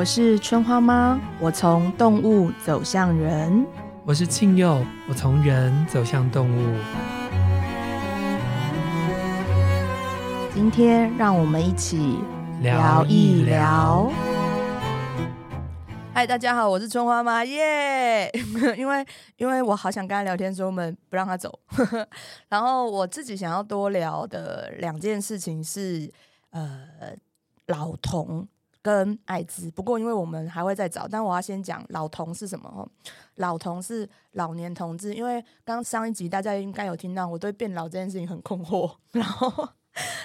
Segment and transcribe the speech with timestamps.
[0.00, 3.66] 我是春花妈，我从动物走向人。
[4.06, 6.74] 我是庆佑，我从人走向动物。
[10.54, 12.16] 今天让我们一起
[12.62, 14.10] 聊一聊。
[16.14, 18.32] 嗨，大家好，我是春花妈耶。
[18.32, 18.76] Yeah!
[18.80, 19.06] 因为
[19.36, 21.58] 因为我好想跟他聊天，所以我们不让他走。
[22.48, 26.10] 然后我自己想要多聊的两件事情是，
[26.52, 26.88] 呃，
[27.66, 28.48] 老同。
[28.82, 32.88] 跟艾滋，不过因为我们还会再找，但我要先讲老同是什么？
[33.36, 39.68] 老同是老年同志，因为刚上一集大家应该有听到，我对变老这件事情很困惑，然后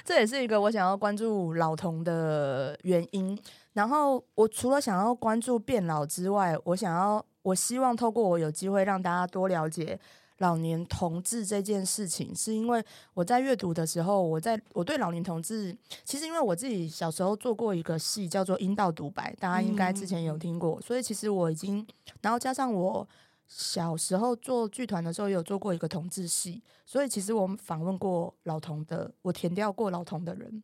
[0.03, 3.37] 这也是一个我想要关注老同的原因。
[3.73, 9.99] 然后我除了想要关注变老之外，我想要，我希望透过我有机会让大家多了解。
[10.39, 21.87] 老年同志这件事情，是因为我在阅读的时候，我在我对老年同志，其实因为我自己小时候做过一个戏叫做《阴道独白》，大家应该之前有听过，所以其实我已经，
[22.21, 23.07] 然后加上我
[23.47, 30.61] 小时候做剧团的时候，也有做过一个同志戏，所以其实我们访问过老同的，我填掉过老同的人，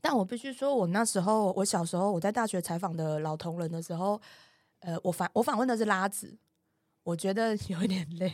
[0.00, 4.20] 但我必须说，我那时候我小时候我在大学采访的老同人的时候，
[4.80, 6.36] 呃，我访我访问的是拉子。
[7.08, 8.30] 我觉得有点累，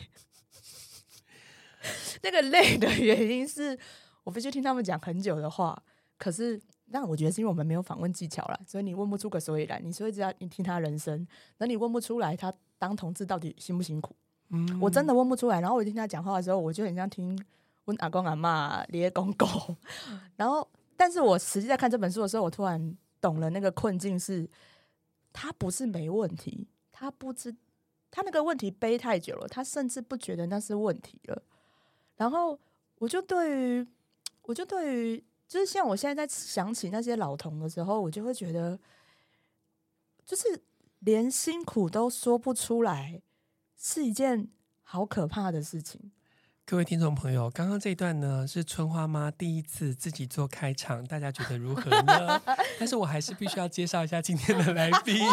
[2.21, 3.79] 那个累的原因是
[4.25, 5.81] 我必须听他们讲很久的话。
[6.17, 9.79] 可是，但我觉得是因为我们没有访问技巧了，所以你问不出个所以然。
[9.81, 11.25] 你所以只要你听他人生，
[11.57, 14.13] 那你问不出来他当同志到底辛不辛苦？
[14.49, 15.61] 嗯，我真的问不出来。
[15.61, 17.41] 然后我听他讲话的时候，我就很像听
[17.85, 19.47] 问阿公阿妈、爷爷公公。
[20.35, 20.67] 然后，
[20.97, 24.49] 但是我实际在看这本书的时候，我突然懂了那个困境是，
[25.31, 27.55] 他不是没问题，他不知。
[28.15, 31.43] 他那个问题背太久了，他甚至不觉得那是问题了。
[32.15, 32.57] 然后
[32.97, 33.85] 我就对于，
[34.43, 38.79] 我就对于，就是像我现在在想起那些老同的时候，我就会觉得，
[40.25, 40.63] 就是
[40.99, 43.21] 连辛苦都说不出来，
[43.77, 44.47] 是一件
[44.81, 46.13] 好可怕的事情。
[46.63, 52.41] 各位听众朋友，刚刚这一段呢是春花妈第一次自己做开场，大家觉得如何呢？
[52.79, 55.19] 但是我还是必须要介绍一下今天的来宾。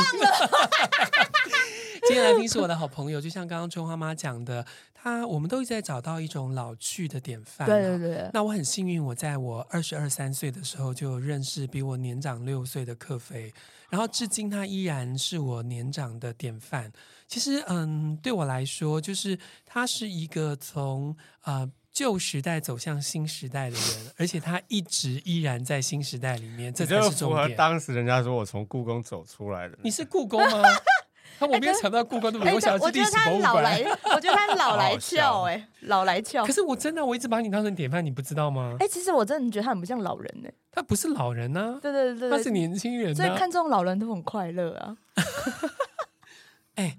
[2.12, 7.66] 今天来宾是我的好朋友，就像刚刚春花妈讲的，她我们都一直在找到一种老去的典范。
[7.66, 8.30] 对对对。
[8.34, 13.50] 那我很幸运，我在我二十二三岁的时候就认识比我年长六岁的克菲，
[13.88, 16.92] 然后至今他依然是我年长的典范。
[17.26, 27.56] 其实，嗯，对我来说，就是他是一个从呃旧时代走向新时代的人， 而且他一直依然在新时代里面，这才是重点。
[27.56, 30.62] 当时人家说我从故宫走出来的，你是故宫吗？
[31.46, 33.84] 我没有想到故宫那么多小历史博物馆。
[34.14, 36.44] 我觉得他老来俏哎，老来俏。
[36.44, 38.76] 可是我真的，我一直把你当成典范，你不知道吗？
[38.80, 40.48] 哎，其实我真的觉得他很不像老人呢。
[40.70, 43.14] 他不是老人呢，对对对，他是年轻人。
[43.14, 44.96] 所以看这种老人都很快乐啊。
[46.76, 46.96] 哎，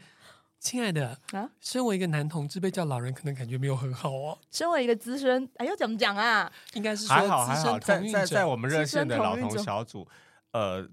[0.59, 4.37] 亲爱的啊，身为一个男同志被叫老人，可能感觉没有很好哦。
[4.51, 6.51] 身为一个资深，哎呦，怎么讲啊？
[6.73, 10.07] 应该是说还好还好，在在在我们热线的老同小组，
[10.51, 10.87] 呃。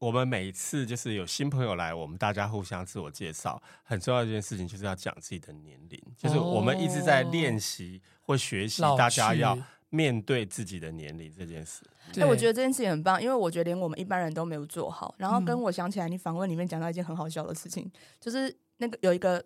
[0.00, 3.62] 我们每一次就是有新朋友来，我们大家互相自我介绍。
[3.84, 9.58] 很重要的一件事情就是要讲自己的年龄，就是我们一直在练习或学习，大家要
[9.90, 11.82] 面对自己的年龄这件事。
[12.18, 15.14] 哎，我觉得这件事情很棒，因为我觉得连我们一般人都没有做好。
[15.18, 19.44] 然后跟我想起来，你访问里面讲到一件很好笑的事情，嗯、就是那个有一个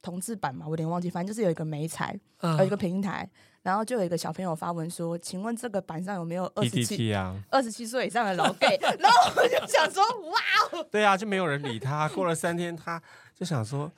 [0.00, 3.28] 同志版嘛，我有点忘记，反正就是有一个媒材，有一个平台。
[3.62, 10.40] 然后就有一个小朋友发文说：“请问这个板上有没有二十七啊二十七岁以上的老 gay？” 然后我就想说：“哇
[10.72, 12.08] 哦！”对啊，就没有人理他。
[12.08, 13.00] 过了三天，他
[13.34, 13.92] 就想说：“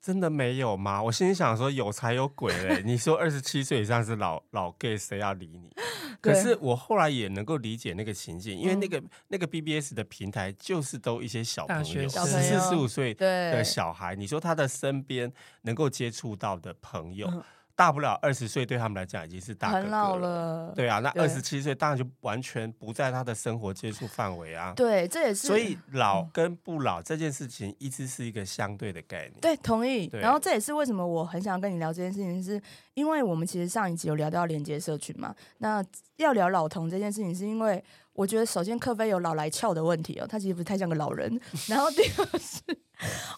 [0.00, 2.82] 真的没有吗？”我心里想说：“有才有鬼嘞！
[2.84, 5.74] 你说二十七岁以上是老老 gay，谁要理你？”
[6.22, 14.14] 可是我后来也能够理解那个情境，因为那个那个 BBS 的平台就是都一些小朋友，十四十五岁的小孩。
[14.14, 15.32] 你说他的身边
[15.62, 17.28] 能够接触到的朋友。
[17.74, 19.82] 大不了二十岁，对他们来讲已经是大哥哥了。
[19.82, 20.72] 很老了。
[20.76, 24.72] 对啊，那二十七岁当然就完全不在他的生活接触范围啊。
[24.76, 25.46] 对，这也是。
[25.46, 29.34] 所以老跟不老这件事情一直是一个相对的概念。
[29.40, 30.08] 对，同意。
[30.12, 32.60] 然后这也是为什么我很想跟你聊这件事情，是
[32.94, 35.34] 因为我们其实上一集有聊到连接社群嘛。
[35.58, 35.84] 那
[36.16, 37.82] 要聊老同这件事情，是因为
[38.12, 41.40] 我觉得首先克菲有老来俏的问题哦，他其实不太像个老人。
[41.68, 42.60] 然后第二是。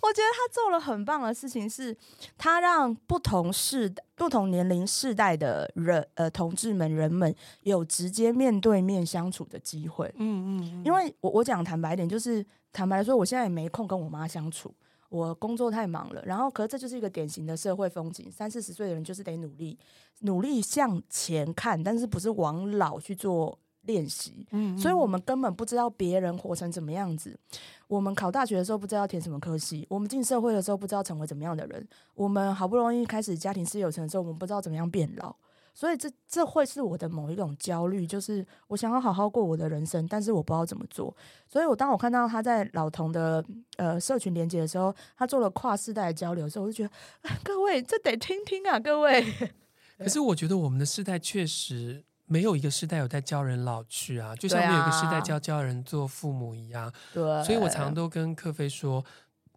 [0.02, 1.96] 我觉得他做了很棒的事情，是
[2.36, 10.12] 他让不同世、不同年龄世代的人，呃，同志们、人们有直接面对面相处的机会。
[10.18, 14.74] 嗯嗯，因为我我讲坦白一点，就是坦白说，我现在也没空跟我妈相处，
[15.08, 16.22] 我工作太忙了。
[16.24, 19.78] 然后，可是这就是一个典型的社会风景，三四十岁的人就是得努力，
[20.20, 27.38] 努力向前看，但是不是往老去做练习，嗯，所以我们根本不知道别人活成怎么样子。
[27.86, 35.34] 我们考大学的时候不知道填什么科系，我们进社会的时候不知道成为怎么样的人，我们好不容易开始家庭事业有成的时候，我们不知道怎么样变老。
[35.76, 41.12] 所以这这会是我的某一种焦虑，就是我想要好好过我的人生，但是我不知道怎么做。
[41.48, 43.44] 所以我当我看到他在老同的
[43.76, 46.90] 呃社群连接的时候，他做了跨世代的交流的时候，我就觉得
[47.42, 49.26] 各位这得听听啊，各位。
[49.98, 56.92] 可是我觉得我们的世代确实没有一个世代有在教人老去啊，就像没有一个世代教教人做父母一样。
[57.12, 59.04] 对，所以我常常都跟柯飞说，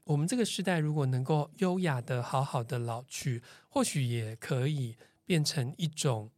[0.04, 4.96] 我们这个时代如果能够优雅的好好的老去，或许也可以。
[5.28, 6.31] 变成一种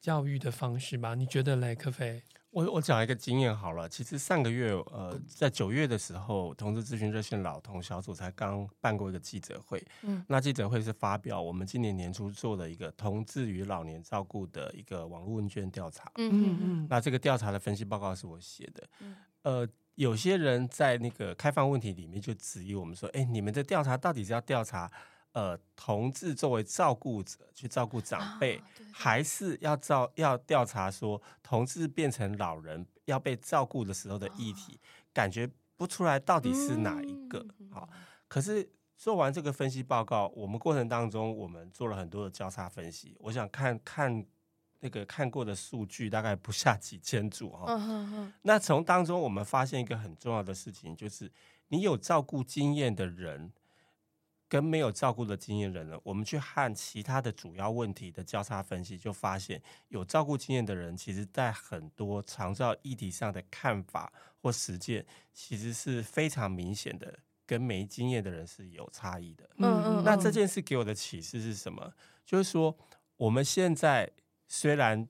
[0.00, 1.14] 教育的方式吧？
[1.14, 2.22] 你觉得嘞，克菲？
[2.50, 3.88] 我我讲一个经验好了。
[3.88, 9.82] 其实上个月，呃，在九月的时候，同志咨询热线老同小组才刚办过一个记者会。
[10.02, 16.10] 嗯，那记者会是发表我们今年年初做的一个同志与老年照顾的一个网络问卷调查。
[16.16, 16.86] 嗯嗯嗯。
[16.90, 18.88] 那这个调查的分析报告是我写的。
[19.00, 19.16] 嗯。
[19.42, 24.90] 呃，有些人在那个开放问题里面就质疑我们说：“哎，你们的调查到底是要调查？”
[25.32, 37.46] 呃，同志作为照顾者去照顾长辈，啊、还是要照要调查说同志变成老人要被照顾的时候的议题，啊、感觉不出来到底是哪一个？
[37.70, 43.16] 好、嗯，可是做完这个分析报告，我们过程当中我们做了很多的交叉分析。
[43.20, 44.26] 我想看看
[44.80, 48.32] 那个看过的数据，大概不下几千组哈。
[48.42, 51.30] 那从当中我们发现一个很重要的事情，就是
[51.68, 53.52] 你有照顾经验的人。
[54.50, 64.12] 跟没有照顾的经验人呢，我们去和其他的主要问题的交叉分析，就发现有照顾经验的人，其实在很多长照议题上的看法
[64.42, 67.16] 或实践，其实是非常明显的，
[67.46, 69.48] 跟没经验的人是有差异的。
[69.58, 70.04] 嗯嗯，嗯。
[70.04, 71.92] 那这件事给我的启示是什么？
[72.26, 72.76] 就是说，
[73.18, 74.10] 我们现在
[74.48, 75.08] 虽然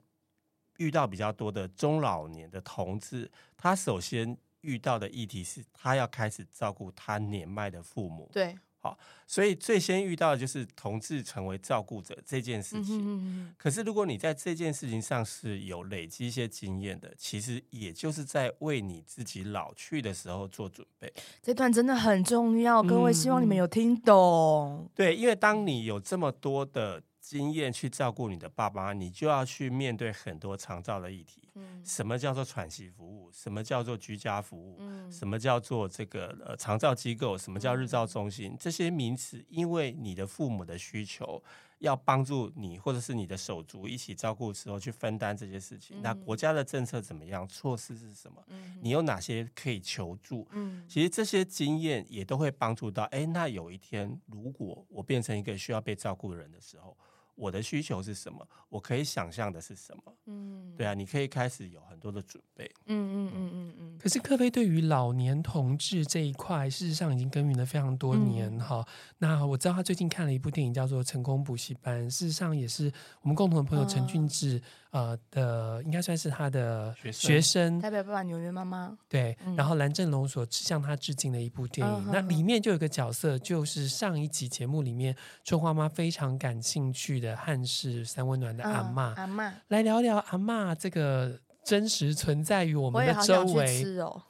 [0.76, 8.28] 遇到比较多的中老年的同志，他首先遇到的议题是他要开始照顾他年迈的父母。
[8.31, 8.54] 对。
[8.80, 12.98] 好，所以最先遇到的就是同志成为照顾者这件事情。
[12.98, 21.12] 嗯、可是，如果你在这件事情上是有累积一些经验的，其实也就是在为你自己老去的时候做准备。
[21.42, 24.80] 这段真的很重要，各位，希望你们有听懂。
[24.82, 27.02] 嗯、对，因为当你有这么多的。
[27.20, 31.49] 经验去照顾你的爸妈，你就要去面对很多长照的议题。
[31.55, 33.31] 嗯，什么叫做喘息服务？
[33.31, 34.76] 什么叫做居家服务？
[34.78, 37.37] 嗯，什么叫做这个呃长照机构？
[37.37, 38.52] 什么叫日照中心？
[38.52, 41.43] 嗯，这些名词，因为你的父母的需求
[41.80, 45.98] 要帮助你，或者是你的手足一起照顾的时候去分担这些事情。
[45.98, 47.46] 嗯，那国家的政策怎么样？
[47.46, 48.42] 措施是什么？
[48.46, 50.46] 嗯，你有哪些可以求助？
[50.52, 53.02] 嗯，其实这些经验也都会帮助到。
[53.04, 56.96] 哎，那有一天如果我变成一个需要被照顾的人的时候。
[57.40, 58.46] 我的需求是什么？
[58.69, 60.02] 我可以想象的是什么？
[60.26, 62.70] 嗯，对啊，你可以开始有很多的准备。
[62.87, 63.98] 嗯嗯嗯嗯嗯。
[63.98, 68.87] 可是克菲对于老年同志这一块，事实上已经耕耘了非常多年哈。
[68.87, 68.87] 嗯、
[69.19, 72.92] 那我知道他最近看了一部电影，叫做《成功补习班》，事实上也是
[73.22, 74.60] 我们共同的朋友陈俊志。
[74.89, 78.96] 啊呃的应该算是他的学生，代表爸爸纽约妈妈。
[79.08, 85.14] 对，嗯、然后蓝正龙所向他致敬的一部电影，嗯、那里面就有一个角色，就是上一集节目里面
[85.44, 89.14] 春花妈非常感兴趣的汉室三温暖的阿嬷。
[89.14, 93.84] 阿嬷，来聊聊阿嬷这个真实存在于我们的周围。
[94.00, 94.23] 哦、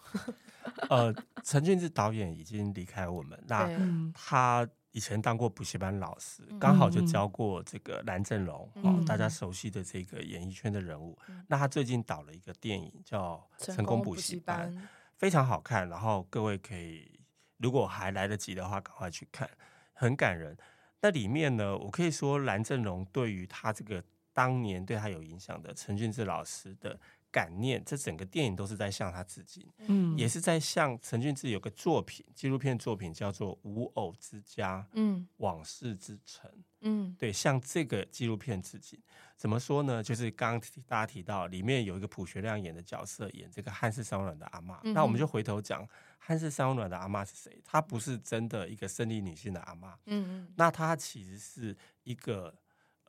[0.90, 3.68] 呃，陈俊志导演已经离开我们，那
[4.12, 4.68] 他。
[4.92, 11.16] 以前当过补习班老师，刚好就教过这个蓝正龙，嗯哦，大家熟悉的这个演艺圈的人物。
[11.28, 14.72] 嗯、那他最近导了一个电影叫《成功补习班》，
[15.16, 15.88] 非常好看。
[15.88, 17.20] 然后各位可以
[17.58, 19.48] 如果还来得及的话，赶快去看，
[19.92, 20.56] 很感人。
[21.00, 26.98] 那里面呢，我可以说蓝正龙对于他这个当年对他有影响的陈俊志老师的。
[27.30, 39.00] 感念，这整个电影都是在向他致敬，嗯，也是在向陈俊志有个作品，纪录片作品叫做《无偶之家》，嗯，往事之城，嗯，对，向这个纪录片致敬。
[39.36, 40.02] 怎么说呢？
[40.02, 44.78] 就是刚刚大家提到，里面有一个朴学亮演的角色，演这个汉室三温暖的阿嬷。
[44.82, 47.58] 嗯、那我们就回头讲，汉室三温暖的阿嬷是谁？
[47.64, 52.54] 她不是真的一个生理女性的阿嬷，嗯嗯，那她其实是一个。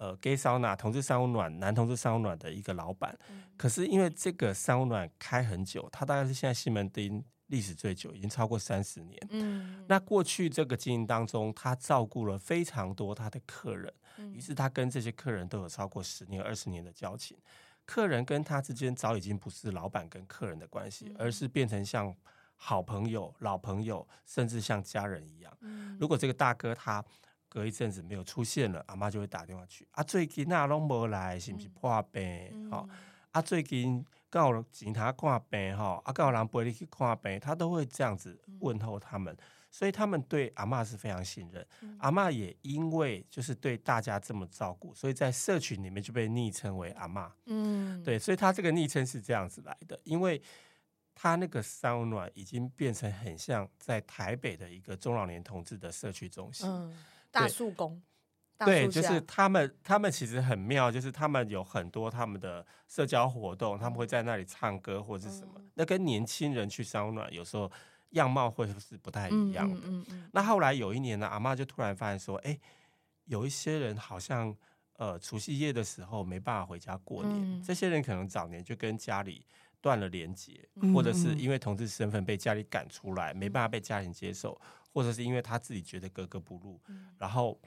[0.01, 9.27] 呃，gay 桑拿同志三温暖，男同志三温暖的一个老板，嗯、可是因为这个三温暖开很久，他大概是现在西门町历史最久，已经超过三十年。
[9.29, 17.37] 嗯，那过去这个经营当中，他照顾了非常多他的客人，于、嗯、是他跟这些客人都有超过十年、二十年的交情。
[17.85, 22.11] 客人跟他之间早已经不是老板跟客人的关系，嗯、而是变成像
[22.55, 25.57] 好朋友、老朋友，甚至像家人一样。
[25.59, 27.05] 嗯、如果这个大哥他。
[27.51, 29.85] 隔一阵子没有出现了，阿妈就会打电话去。
[29.91, 32.71] 啊，最近那拢无来，是不是破病？
[32.71, 32.97] 好、嗯，
[33.31, 39.35] 啊，最近刚好请他看病哈，啊，刚好人陪你去看病，他都会这样子问候他们，
[39.69, 41.67] 所以他们对阿嬷是非常信任。
[41.99, 47.29] 阿嬷也因为就是对大家这么照顾，所以在社群里面就被昵称为阿嬷。
[47.47, 50.41] 嗯，对，所以他这个昵称是这样子来的，因为
[51.13, 56.95] 他那个三温暖已经变成很像在台北的一个中老年同志的社区中心，嗯，
[57.31, 58.01] 大树公。
[58.63, 65.53] 对，就是他们，他们其实很妙，就是他们有很多他们的社交活动，他们会在那里唱歌或者是什么。
[65.55, 67.71] 嗯、那跟年轻人去三温暖有时候
[68.11, 69.75] 样貌会是不太一样的。
[69.77, 72.55] 嗯嗯嗯、那后来有一年呢，阿嬷就突然发现说，哎，
[73.25, 74.55] 有一些人好像
[74.97, 79.43] 呃除夕夜的时候没办法回家过年，嗯、这些人可能早年就跟家里
[79.81, 84.57] 断了连接，嗯、或者是因为同志身份被家里赶出来，没办法被家人接受，
[84.93, 87.59] 或者是因为他自己觉得格格不入，嗯、然后。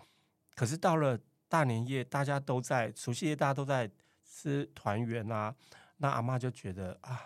[0.57, 1.19] 可是到了
[1.49, 3.91] 大年夜，大家都在除夕夜，大家都在
[4.25, 5.53] 吃团圆啊。
[5.97, 7.21] 那阿妈就觉得啊，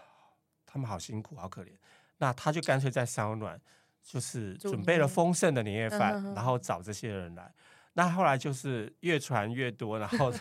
[0.65, 1.69] 他们好辛苦，好可怜。
[2.17, 3.61] 那他就干脆在烧暖，
[4.03, 7.53] 就是准备了丰盛的年夜饭，然后找这些人来。
[7.93, 10.33] 那后来就是越传越多，然后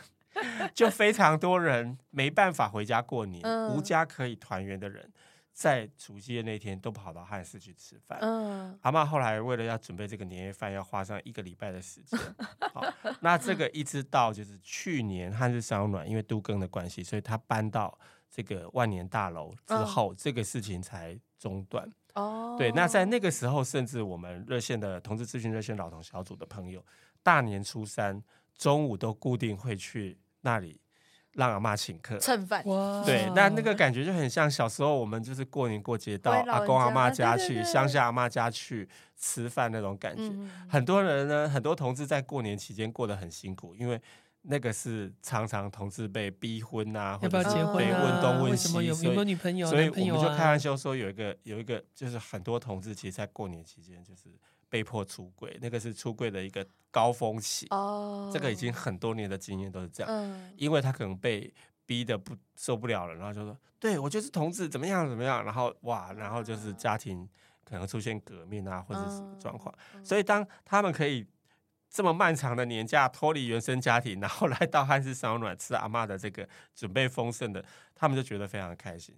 [0.73, 5.11] 就非常多人没办法回家过年，无家可以团圆的人。
[5.51, 8.19] 在除夕的那天都跑到汉室去吃饭。
[8.21, 12.19] 嗯，阿妈后来为了要准备这个年夜饭，要花上一个礼拜的时间。
[12.75, 12.85] 好，
[13.21, 17.97] 那这个一直到就是去年汉室烧暖，因为都更的关系，所以他搬到
[18.29, 21.91] 这个万年大楼之后，嗯、这个事情才中断。
[22.13, 26.85] 哦，对，那在那个时候，甚至我们热线的同志咨询热线老同小组的朋友，
[27.23, 28.21] 大年初三
[28.55, 30.79] 中午都固定会去那里。
[31.33, 32.63] 让阿妈请客蹭饭，
[33.05, 40.23] 对，那那个感觉就很像小时候我们就是过年过节到阿公阿妈家去，乡下阿妈家去吃饭那种感觉。
[40.67, 44.01] 很多人呢，很多同志在过年期间过得很辛苦，因为
[44.41, 49.67] 那个是常常同志被逼婚啊，或者是被问东问西，有没有女朋友？
[49.67, 54.23] 所以我们就开玩笑说，有一个有一个就是很多同志其实，在过年期间就是。
[54.69, 57.67] 被迫出柜，那个是出柜的一个高峰期。
[57.69, 60.11] 哦，这个已经很多年的经验都是这样。
[60.11, 61.53] 嗯，因为他可能被
[61.85, 67.27] 逼的不受不了了，然后就说：“对我就是同志，怎么样怎么样。”然后哇，然后就是家庭
[67.63, 69.73] 可能出现革命啊，或者什么状况。
[69.93, 71.25] 嗯，所以当他们可以
[71.89, 77.63] 这么漫长的年假脱离原生家庭，然后来到汉室烧暖吃阿嬷的这个准备丰盛的，
[77.95, 79.15] 他们就觉得非常开心。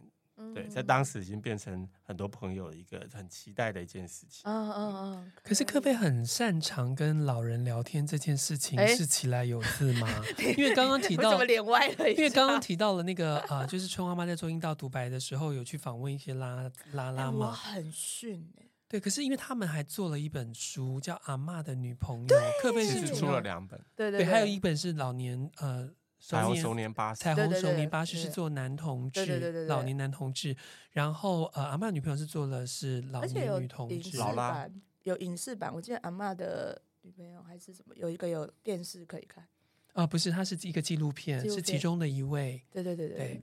[0.53, 4.41] 对，在当时已经变成很多朋友一个很期待的一件事情。
[4.45, 5.31] 嗯嗯嗯。
[5.43, 10.07] 可是柯菲很擅长跟老人聊天这件事情是起来有字吗？
[10.57, 17.51] 因为刚刚提到，因为刚刚提到了那个啊，就是春花妈在做阴道独白的时候，有去访问一些拉拉拉嘛。
[17.51, 18.49] 很逊。
[18.87, 22.27] 对，可是因为他们还做了一本书，叫《阿嬷的女朋友》，
[22.61, 23.79] 柯菲是出了两本。
[23.95, 24.25] 对对。
[24.25, 25.89] 还有一本是老年呃。
[26.19, 30.55] 彩虹熟年巴士，彩虹熟年巴士是做男同志，老年男同志。
[30.91, 34.17] 然后呃，阿嬷女朋友是做的是老年女同志。
[34.17, 34.69] 老啦，
[35.03, 39.47] 有影视版，我记得阿嬷的女朋友还是什么，有一个有电视可以看。
[39.93, 42.61] 啊，不是，它是一个纪录片，是其中的一位。
[42.69, 43.41] 对对对对。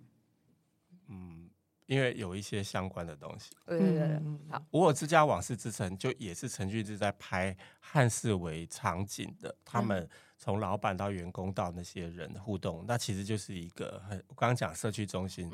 [1.08, 1.48] 嗯，
[1.86, 3.50] 因为有一些相关的东西。
[3.66, 4.20] 对对对。
[4.50, 10.08] 好，无我之家往事之城就也是陈俊志在拍汉室为场景的，他们。
[10.38, 15.50] 从老板到员工到那些人互动，那其实就是一个很我刚刚讲社区中心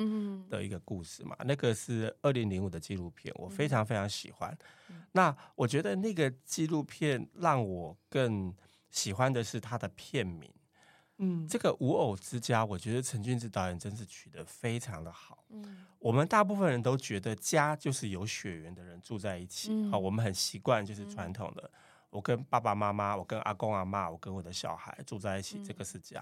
[0.48, 1.36] 的一个故事嘛。
[1.38, 4.56] 嗯、那个是二零零五的纪录片，我非常非常喜欢。
[4.88, 8.52] 嗯、那我觉得那个纪录片让我更
[8.90, 10.52] 喜欢的是它的片名。
[11.18, 15.44] 嗯，这个无偶之家，我觉得陈俊志导演真是取得非常的好。
[15.50, 19.68] 嗯，我们大部分人都觉得家就是有血缘的人住在一起。
[19.90, 21.70] 好、嗯，我们很习惯就是传统的。
[22.12, 26.20] 我跟爸爸妈妈，我跟阿公阿妈，我跟我的小孩住在一起，这个是家；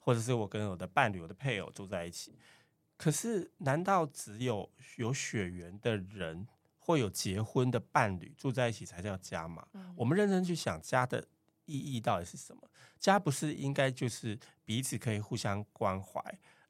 [0.00, 2.36] 或者是我跟我的伴侣、我的配偶住在一起。
[2.96, 9.64] 可是，难道只有有血缘的人或有结婚的伴侣住在一起才叫家吗？
[9.94, 11.24] 我们认真去想，家的
[11.66, 12.68] 意义到底是什么？
[12.98, 16.20] 家不是应该就是彼此可以互相关怀，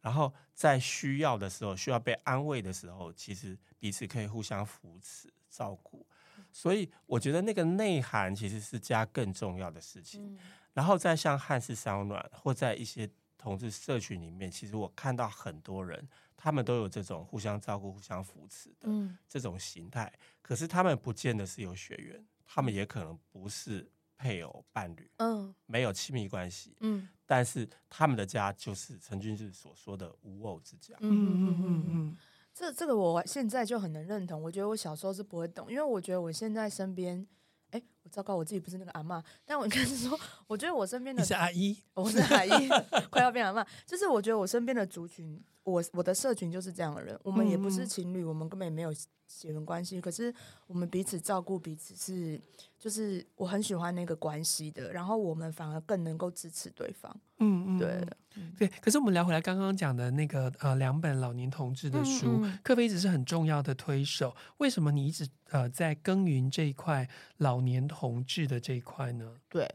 [0.03, 6.07] 然后在需要的时候、需要被安慰的时候，其实彼此可以互相扶持、照顾。
[6.53, 10.35] 所以我觉得那个内涵其实是家更重要的事情。
[10.35, 10.39] 嗯、
[10.73, 18.89] 然后在像汉室三温暖或在一些同志社群里面，其实我看到很多人，他们都有这种互相照顾、互相扶持的
[19.29, 20.13] 这种形态。
[20.15, 27.09] 嗯、可是他们不见得是有血缘，他们也可能不是配偶、伴侣，嗯，没有亲密关系，嗯。
[27.25, 30.95] 但是他们的家就是陈俊志所说的无偶之家。
[31.01, 32.17] 嗯嗯嗯嗯。
[32.59, 34.43] 这这个我现在就很能认同。
[34.43, 37.25] 我觉得我小时候是不会懂，因为我觉得我现在身边，
[37.71, 42.69] 哎，我糟糕，我自己不是那个阿嬷， 但我应该是说， 我觉得我身边的是阿姨， 我是阿姨，
[43.11, 48.93] 快要变阿嬷，就是我觉得我身边的族群，我我的社群就是这样的人，我们也不是情侣，我们根本也没有
[49.27, 50.35] 血缘关系，可是
[50.67, 52.41] 我们彼此照顾彼此是，
[52.79, 57.15] 就是我很喜欢那个关系的，然后我们反而更能够支持对方。
[57.41, 58.09] 嗯嗯，对
[58.57, 58.69] 对。
[58.81, 64.35] 可是我们聊回来，刚刚讲的那个呃两本老年同志的书，克菲一直是很重要的推手。
[64.57, 69.35] 为什么你一直呃在耕耘这一块老年同志的这一块呢？
[69.49, 69.69] 对，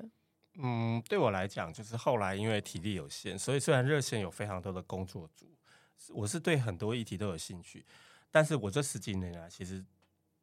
[0.54, 5.46] 嗯，对我来讲，就是后来因为体力有限，所以虽然热线有非常多的工作组，
[6.14, 7.86] 我是对很多议题都有兴趣。
[8.32, 9.84] 但是我这十几年来，其实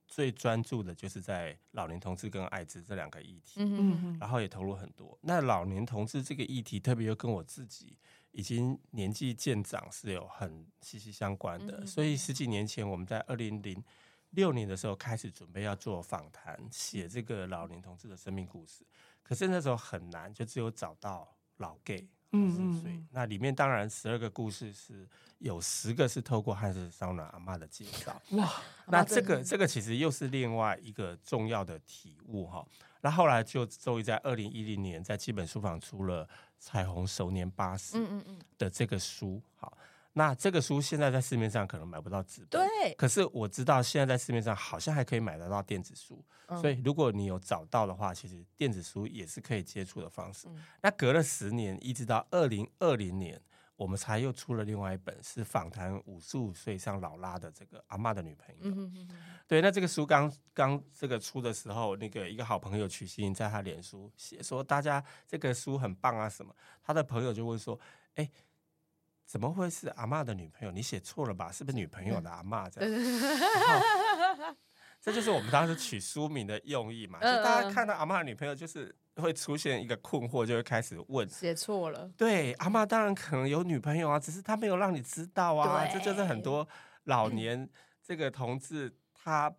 [0.06, 5.18] 最专注的就是在老年同志跟艾滋这两个议题，嗯，然后也投入很多。
[5.22, 7.96] 那老年同志这个议题，特别又跟我自己
[8.32, 11.87] 已经年纪渐长是有很息息相关的。
[11.87, 13.82] 所以十几年前，我们在二零零
[14.30, 18.84] 六年的时候开始准备要做访谈，写这个老年同志的生命故事。
[19.22, 22.08] 可是那时候很难，就只有找到老 gay。
[22.32, 25.08] 嗯嗯，那里面当然十二个故事是
[25.38, 28.49] 有十个是透过汉氏烧暖阿嬷的介绍哇，
[28.87, 32.64] 那这个这个其实又是另外一个重要的体悟哈。
[33.00, 36.25] 那后来就终于在二零一零年在基本书房出了
[36.60, 37.96] 《彩虹熟年八十》
[38.56, 39.76] 的这个书好。
[40.12, 42.95] 那这个书现在在市面上可能买不到纸本，对。
[42.95, 50.49] 可是我知道现在在市面上好像还可以买得到电子书，嗯、所以如果你有找到的话，其实电子书也是可以接触的方式。
[50.49, 53.40] 嗯、那隔了十年，一直到二零二零年，
[53.76, 58.62] 我们才又出了另外一本，是访谈五十五岁以上老拉的这个阿嬷的女朋友。
[58.64, 66.52] 嗯、哼哼哼对，那这个书刚刚这个出的时候，那个一个好朋友曲心在他脸书写说，大家这个书很棒啊什么，
[66.83, 67.79] 他的朋友就问说，
[68.17, 68.29] 哎。
[69.30, 70.72] 怎么会是阿嬷的女朋友？
[70.72, 71.52] 你写错了吧？
[71.52, 72.90] 是不是女朋友的阿嬷这样？
[75.00, 77.20] 这就是我们当时取书名的用意嘛。
[77.20, 82.10] 就大家看到阿嬷的女朋友，就是会出现一个困惑，就会开始问：写错了？
[82.16, 85.87] 对，阿嬷当然可能有女朋友啊，只是她没有让你知道啊。
[85.87, 86.68] 这就是很多
[87.04, 87.70] 老年
[88.02, 89.54] 这个同志他。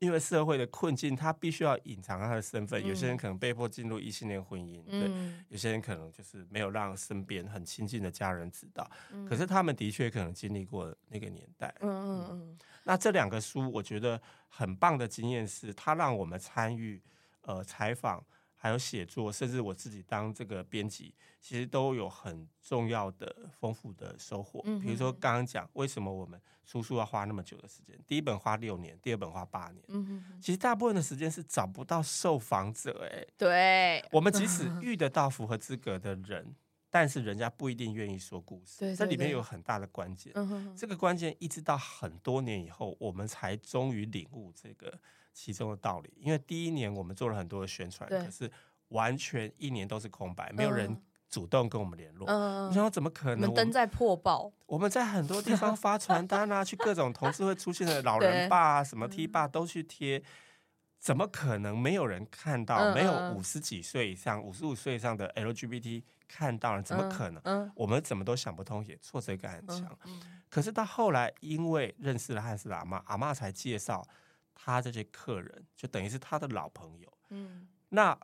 [0.00, 2.84] 因为社会的困境，他必须要隐藏他的身份。
[2.86, 5.08] 有些人可能被迫进入异性恋婚姻，对；
[5.48, 8.88] 有些人可能就是没有让身边很亲近的家人知道。
[9.28, 11.74] 可是他们的确可能经历过那个年代。
[11.80, 17.02] 嗯，那这两个书，我觉得很棒的经验是，它让我们参与
[17.42, 18.24] 呃采访。
[18.60, 24.60] 还有写作，甚至我自己当这个编辑，其实都有很重要的、丰富的收获。
[24.64, 27.96] 嗯、比如说刚刚讲，为什么我们出书要花那么久的时间？
[28.04, 29.84] 第一本花六年，第二本花八年。
[29.86, 33.20] 嗯、哼其实大部分的时间是找不到受访者、欸。
[33.20, 36.56] 哎，对，我们即使遇得到符合资格的人，
[36.90, 38.80] 但是人家不一定愿意说故事。
[38.80, 40.32] 对对对，这里面有很大的关键。
[40.34, 44.98] 嗯、哼这个关键一直到很多年以后，我们才终于领悟这个。
[45.40, 48.50] 其中的道理，因为第一年我们做了很多的宣传，可是
[48.88, 52.26] 完全一年都是空白，没有人主动跟我们联络。
[52.26, 53.42] 嗯，你想怎么可能？
[53.42, 60.20] 我们登在破报，我们在很多地方发传单啊，去各种同志会出现的老人吧、啊、什么 T 吧都去贴，
[60.98, 62.76] 怎么可能没有人看到？
[62.78, 67.40] 嗯、没有五十几岁以上、五十五岁以上的 LGBT 看到了，怎么可能？
[67.44, 69.96] 嗯、我们怎么都想不通，也挫折感很强。
[70.50, 74.04] 可是到后来，因为认识了汉斯的阿嬷，阿嬷才介绍。
[74.60, 78.18] 他这些客人就等于是他的老朋友，嗯，那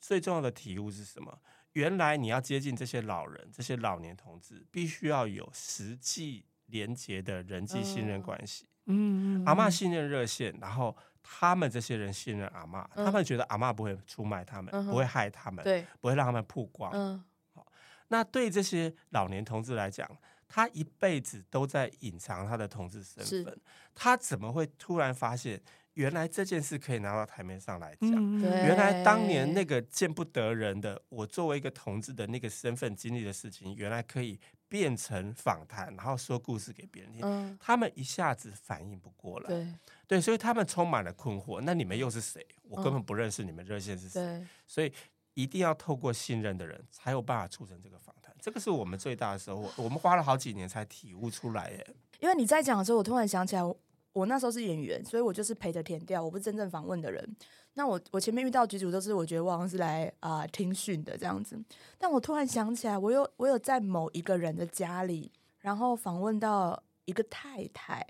[0.00, 1.38] 最重要的体悟是什么？
[1.74, 8.66] 原来你要接近这些老人、这些老年同志，必须要有实际连接的人际信任关系。
[8.86, 16.90] 嗯，阿嬷信任热线，然后他们这些人信任阿嬷，他们觉得阿嬷不会出卖他们，不会害他们，对，不会让他们曝光。
[16.92, 17.22] 嗯，
[17.54, 17.66] 好，
[18.08, 20.08] 那对这些老年同志来讲。
[20.54, 23.58] 他一辈子都在隐藏他的同志身份，
[23.94, 25.58] 他怎么会突然发现，
[25.94, 28.12] 原来这件事可以拿到台面上来讲？
[28.12, 34.38] 嗯、原来当年那个见不得人的我，作为一个同志的那个身份经历的事情，原来可以
[34.68, 37.22] 变成访谈，然后说故事给别人听。
[37.24, 39.66] 嗯、他们一下子反应不过来，对，
[40.06, 41.62] 对，所以他们充满了困惑。
[41.62, 42.46] 那你们又是谁？
[42.64, 44.92] 我根本不认识你们热线是谁，嗯、所以
[45.32, 48.21] 一定要透过信任的人，才有办法促成这个访谈。
[48.42, 51.86] 这个是我们最大的收获，我们花了好几年才体悟出来耶。
[52.18, 53.76] 因为你在讲的时候，我突然想起来我，
[54.12, 57.36] 我那时候是演员，所以我就是陪着填调，我不是真正访问的人。
[57.74, 61.56] 那我我前面遇到剧组都是我觉得我好像是来啊、呃、听训的这样子，
[61.98, 68.04] 但我突然想起来，我有我有在某一个人的家里，然后访问到一个太太，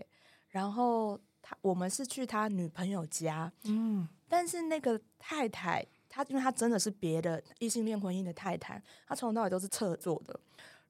[0.48, 5.86] 然后他我们是去他女朋友家，嗯，但是那个太太。
[6.14, 10.38] 他因为他真的是别的异性恋婚姻的太太，他从头到尾都是侧坐的，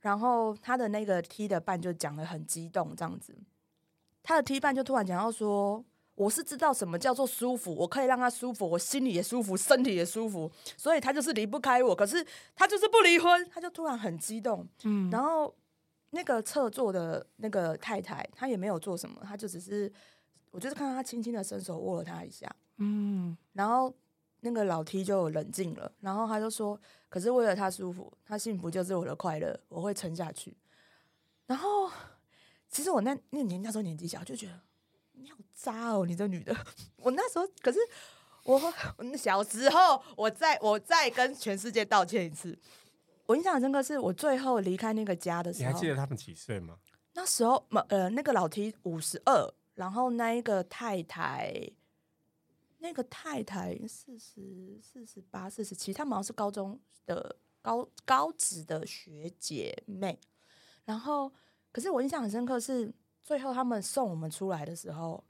[0.01, 3.33] 然后他的那个 T 的伴就讲得很激动这样子，
[4.21, 5.85] 他的 T 伴就突然讲到说，
[6.17, 11.95] 我是知道什么叫做舒服，我可以让他舒服，我心里也舒服，身体也舒服，所以他就是离不开我。
[11.95, 15.55] 可是他就是不离婚，他就突然很激动，嗯，然后
[16.11, 19.91] 那个侧坐的那个太太，她也没有做什么，她就只是，
[20.51, 23.95] 我就是看到他轻轻的伸手握了他一下，嗯，然后
[24.43, 26.79] 那个老 T 就冷静了，然后他就说，
[27.09, 30.57] 可是为了他舒服，他幸福就是我的快乐，我会撑下去。
[31.47, 31.91] 然后
[32.69, 34.61] 其实我那那年那时候年纪小，就觉得。
[35.15, 36.05] 你好渣哦！
[36.07, 36.57] 你这女的，
[36.97, 37.79] 我那时候可是
[38.45, 38.61] 我
[39.17, 42.59] 小时候，我再我再跟全世界道歉一次。
[43.27, 45.69] 我印象很深刻，是我最后离开那个家的时候。
[45.69, 46.77] 你还记得他们几岁吗？
[47.13, 51.55] 那时候，呃，那个老 T 五十二，然后那一个太太，
[52.83, 60.21] 那个太太四十四十八、四十七，她们好像是高中的高高职的学姐妹。
[60.85, 61.33] 然后，
[61.73, 62.93] 可是我印象很深刻是。
[63.25, 65.23] 最后他们送我们出来的时候，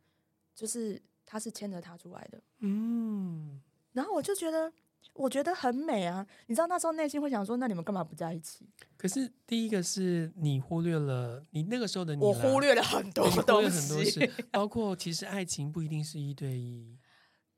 [0.54, 3.60] 就是他是牵着她出来的，嗯，
[3.92, 4.72] 然后我就觉得，
[5.12, 6.26] 我觉得很美啊。
[6.46, 8.66] 你知道那时候内心会想说，那你们干嘛不在一起？
[8.96, 16.96] 可是第一个是你忽略了你那个时候的你，我忽略了很多东西，包括其实爱情不一定是一对一。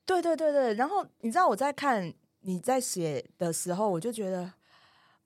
[0.06, 4.52] 对对对对，然后你知道我在看你在写的时候，我就觉得。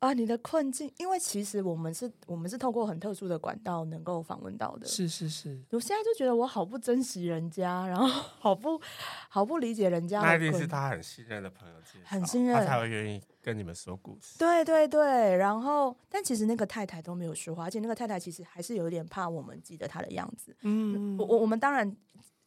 [0.01, 4.87] 啊，你的困境，因为其实我们是，我们是透过很特殊的管道能够访问到的。
[4.87, 8.81] 是是是，我现在就觉得我好不珍惜人家，然后好不
[9.29, 10.21] 好不理解人家。
[10.21, 14.39] 那一定是他很信任的朋友介绍，很信任，他才会愿意跟你们说故事。
[14.39, 20.57] 对对对，然后但其实那个太太都没有说话，而且那个太太其实还是有点怕我们记得她的样子。
[20.61, 21.93] 嗯，我我我们当然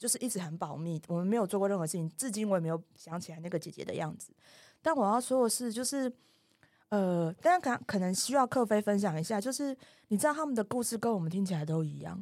[0.02, 4.34] 就是一直很保密，我们没有做过任何事情，至今我也没有想起来那个姐姐的样子。
[4.82, 6.12] 但我要说的是，就是。
[6.90, 9.74] 呃，但可可能需要克菲分享一下，就是
[10.10, 12.22] 你知道他们的故事跟我们听起来都一样，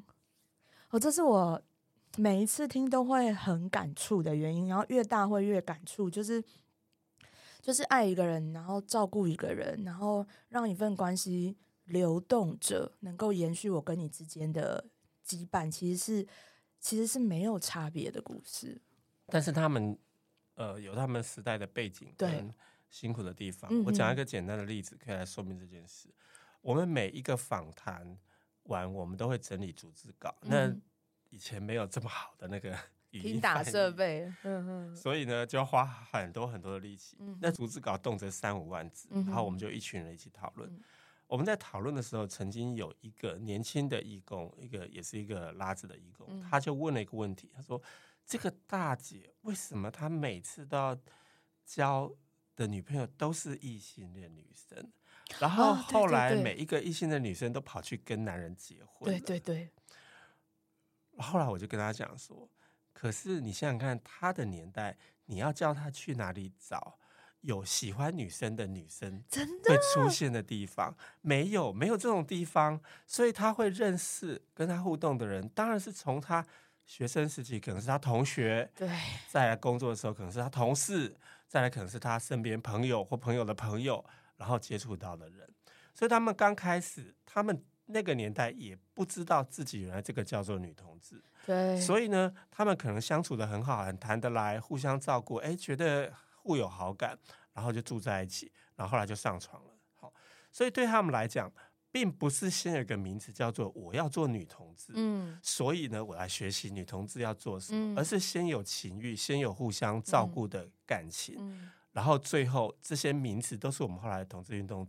[0.92, 1.60] 哦，这是我
[2.18, 6.44] 每一次听都会很感触的原因，然后越大会越感触，就是
[7.64, 14.86] 就是爱一个人，然后照顾一个人，然后让一份关系流动着，能够延续我跟你之间的
[15.28, 16.28] 羁绊，其实是
[16.80, 18.82] 其实是没有差别的故事，
[19.28, 19.98] 但是他们
[20.56, 22.54] 呃有他们时代的背景，跟。
[22.92, 26.10] 辛苦的地方，我讲一个简单的例子，可以来说明这件事。
[26.60, 28.18] 我们每一个访谈
[28.64, 30.36] 完，我们都会整理逐字稿。
[30.42, 30.76] 那
[31.30, 32.76] 以前没有这么好的那个
[33.12, 34.34] 语音打设备，
[34.96, 37.16] 所以呢，就要花很多很多的力气。
[37.40, 40.68] 那逐字稿动辄三五万字，然后我们就一群人一起讨论。
[41.30, 47.82] 我们在讨论的时候，曾经有一个年轻的义工，一个也是一个拉子的义工，他就问了一个问题，他说
[48.28, 51.00] ：“这个大姐为什么她每次都要
[51.64, 52.14] 交？”
[52.60, 54.92] 的女朋友都是异性恋女生，
[55.40, 59.10] 然后后来每一个异性的女生都跑去跟男人结婚。
[59.10, 59.70] 对对对。
[61.20, 62.50] 后来我就跟他讲说，
[62.92, 67.00] 可是你想想看，他的年代，你要叫他去哪里找
[67.42, 70.96] 有喜欢女生的女生会出现的地方？
[71.22, 76.46] 没有，没有这种地方，所以他会认识跟他互动的人，当然是从他
[76.86, 78.90] 学生时期可能是他同学，对，
[79.30, 81.16] 再来工作的时候可能是他同事。
[81.50, 84.06] 再来可能是他身边朋友或朋友的朋友，
[84.38, 85.50] 然后接触到的人，
[85.96, 96.14] 所以他们刚开始，他们那个年代也不知道自己原来这个叫做女同志，对，所以呢，他们可能相处的很好，很谈得来，互相照顾，哎，觉得
[96.50, 97.18] 互有好感，
[97.54, 99.72] 然后就住在一起，然后后来就上床了。
[99.96, 100.12] 好，
[100.52, 101.52] 所以对他们来讲。
[101.92, 114.88] 并不是先有一个名词叫做我要做女同志，嗯，所以呢，我来学习女同志要做什么，嗯，而是先有情欲，先有互相照顾的感情，嗯，然后最后这些名词都是我们后来的同志运动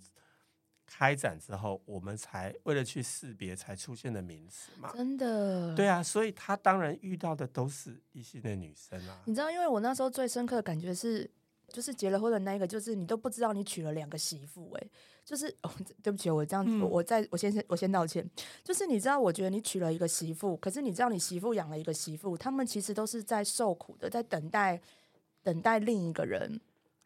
[0.86, 4.92] 开展之后，我们才为了去识别才出现的名词嘛。
[4.92, 9.22] 真的，对啊，所以他当然遇到的都是异性的女生啊。
[9.24, 11.30] 你知道，因为我那时候最深刻的感觉是，
[11.72, 14.86] 就是结了婚的那一个，就是你都不知道你娶了两个媳妇，哎。
[15.22, 15.70] 就是哦，
[16.02, 18.28] 对不起，我这样子，嗯、我再我先我先道歉。
[18.64, 24.80] 就是你知道，我觉得你娶了一个媳妇，可是你知道，你媳妇养了一个媳妇，他们其实都是在受苦的，在等待
[25.42, 26.60] 等待另一个人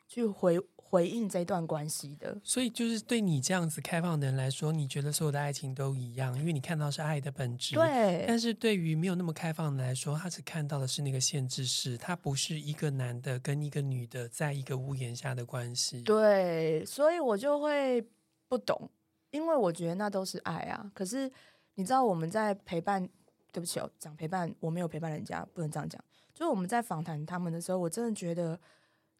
[0.09, 0.59] 去回。
[0.94, 7.74] 回应这段关系的，所以就是对你这样子开放的人来说，你觉得所有的爱情都一样，因为你看到是爱的本质。
[7.74, 8.24] 对。
[8.28, 16.00] 但是对于没有那么开放的来说，他只看到的是那个限制式，他不是一个男的跟一个女的在一个屋檐下的关系。
[16.02, 18.00] 对，所以我就会
[18.46, 18.88] 不懂，
[19.33, 20.88] 因为我觉得那都是爱啊。
[20.94, 21.28] 可是
[21.74, 23.04] 你知道我们在陪伴，
[23.50, 26.00] 对不起哦，讲陪伴，我没有陪伴人家，不能这样讲。
[26.33, 28.57] 就是我们在访谈他们的时候，我真的觉得。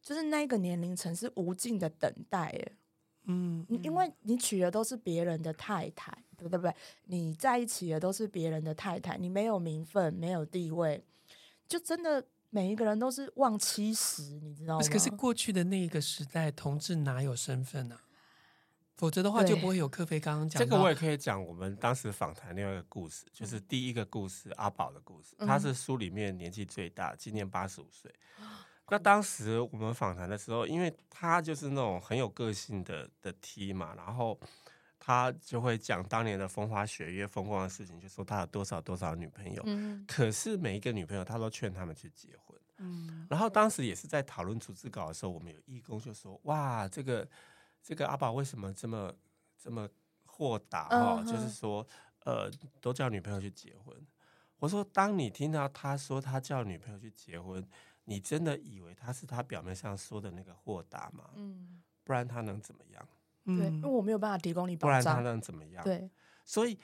[0.05, 2.53] 就是那个年龄层是无尽的等待，
[3.23, 6.71] 嗯，嗯，因为你娶的都是别人的太太，对不对？
[7.05, 11.03] 你在一起的都是别人的太太，你没有名分，没有地位，
[11.67, 14.87] 就真的每一个人都是望七十，你知道吗？
[14.87, 18.01] 可是过去的那个时代，同志哪有身份呢、啊？
[18.93, 20.61] 否则的话就不会有克菲刚刚讲。
[20.61, 25.35] 这个我也可以讲，我们当时访谈另外一个故事，就是第一个故事、嗯、阿宝的故事。
[25.39, 28.13] 他是书里面年纪最大，今年八十五岁。
[28.85, 34.39] 嗯、那当时我们访谈的时候，因为他就是那种很有个性的的 T 嘛，然后
[34.99, 39.61] 他就会讲当年的风花雪月、风光的事情，就说他有多少多少女朋友。
[39.65, 42.59] 嗯、可是每一个女朋友，他都劝他们去结婚。
[42.77, 47.27] 嗯、然后当时也是在讨论逐字稿的时候，我们有义工就说：“哇，这个。”
[47.87, 49.13] 这个阿宝为什么这么
[49.61, 49.87] 这么
[50.25, 51.31] 豁达哦？Uh huh.
[51.31, 51.85] 就是说，
[52.23, 52.49] 呃，
[52.81, 53.95] 都叫女朋友去结婚。
[54.57, 57.63] 我说，当你听到他说他叫女朋友去结婚，
[58.05, 61.29] 你真的以为他是他表面上说的那个豁达吗？
[61.35, 63.07] 嗯，不然他能怎么样？
[63.43, 65.83] 对，因为我没有办法提供你保障，不然他能怎么样？
[65.83, 66.09] 对，
[66.45, 66.79] 所以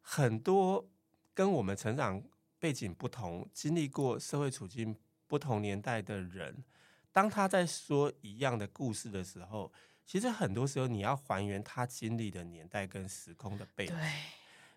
[0.00, 0.88] 很多
[1.34, 2.22] 跟我们成长
[2.58, 6.64] 背景不同、经历过社会处境不同年代的人，
[7.12, 9.72] 当他在说一样的故事的时候。
[10.06, 13.94] 其实很多时候，你要还原他经历的年代跟时空的背景。
[13.94, 14.12] 对，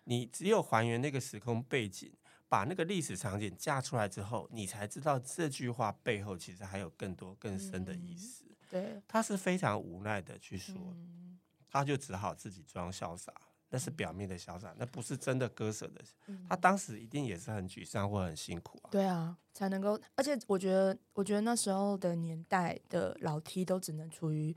[0.04, 2.12] 你只有还原那个时空背景，
[2.54, 8.44] 把那个历史场景架出来之后，你才知道这句话背后其实还有更多更深的意思。
[8.44, 11.36] 嗯、对，他是非常无奈的去说，嗯、
[11.68, 13.34] 他就只好自己装潇洒，
[13.70, 16.00] 那是表面的潇洒，那不是真的割舍的。
[16.28, 18.86] 嗯、他当时一定也是很沮丧或很辛苦啊。
[18.92, 24.56] 对啊，才能够，而且我觉得，我觉得那时候的年代的老 T 都只能处于。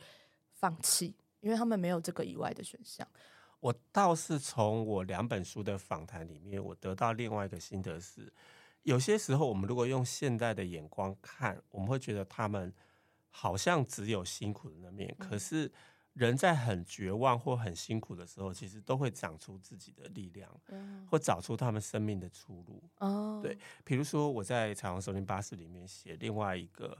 [0.59, 3.07] 放弃，因为他们没有这个以外的选项。
[3.59, 8.31] 我倒是从我两本书的访谈里面，我得到另外一个心得是：
[8.83, 12.73] 有些时候，我们如果用现代的眼光看，我们会觉得他们
[13.29, 15.13] 好像只有辛苦的那面。
[15.19, 15.71] 嗯、可是，
[16.13, 22.83] 人在很绝望或很辛苦的时候，其实都会长出自己的力量，嗯、或找出他们生命的出路。
[22.99, 26.97] 哦，对，比如说我在《彩虹守灵巴士》里面写另外一个。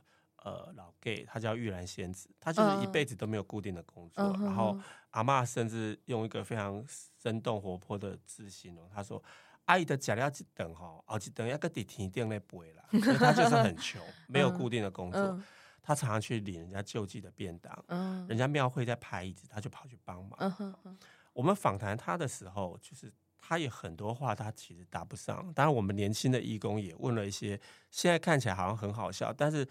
[0.47, 4.23] 呃，老 gay，他叫玉兰仙子，他就是一辈子都没有固定的工作。
[4.23, 4.79] Uh, 然后
[5.09, 6.81] 阿嬷甚至用一个非常
[7.21, 9.21] 生动活泼的字形容，他说
[9.65, 12.83] ：“阿姨的假料一等哈，哦，一等要个底天定那不会啦。”
[13.19, 15.19] 他就是很 穷，没有固定的工作。
[15.19, 15.41] Uh, uh,
[15.83, 20.39] 他常常去领人家救济的便当，uh, 人家庙会在排椅子，他就跑去帮忙。
[20.39, 20.95] Uh, uh, uh,
[21.33, 25.51] 我们访谈他的时候，就是他有很多话他其实答不上。
[25.53, 27.59] 当然，我们年轻的义工也问了一些，
[27.91, 29.67] 现在看起来好像很好笑，但是。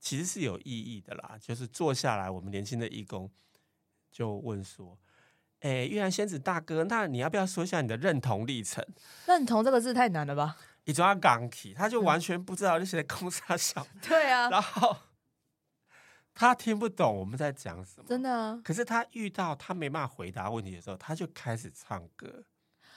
[0.00, 3.30] 其实是有意义的啦，就是坐下来，我们年轻的义工
[4.10, 4.98] 就问说
[5.60, 8.84] ：“哎，玉兰仙子大哥，那你要不要说一下你的认同历程？”
[9.28, 10.56] 认同这个字太难了吧？
[10.84, 13.86] 一抓钢体，他就完全不知道那些公差小。
[14.02, 14.96] 对啊，然后
[16.32, 18.60] 他听不懂我们在讲什么，真的啊。
[18.64, 22.42] 可是他遇到他没办法回答问题的时候，他就开始唱歌。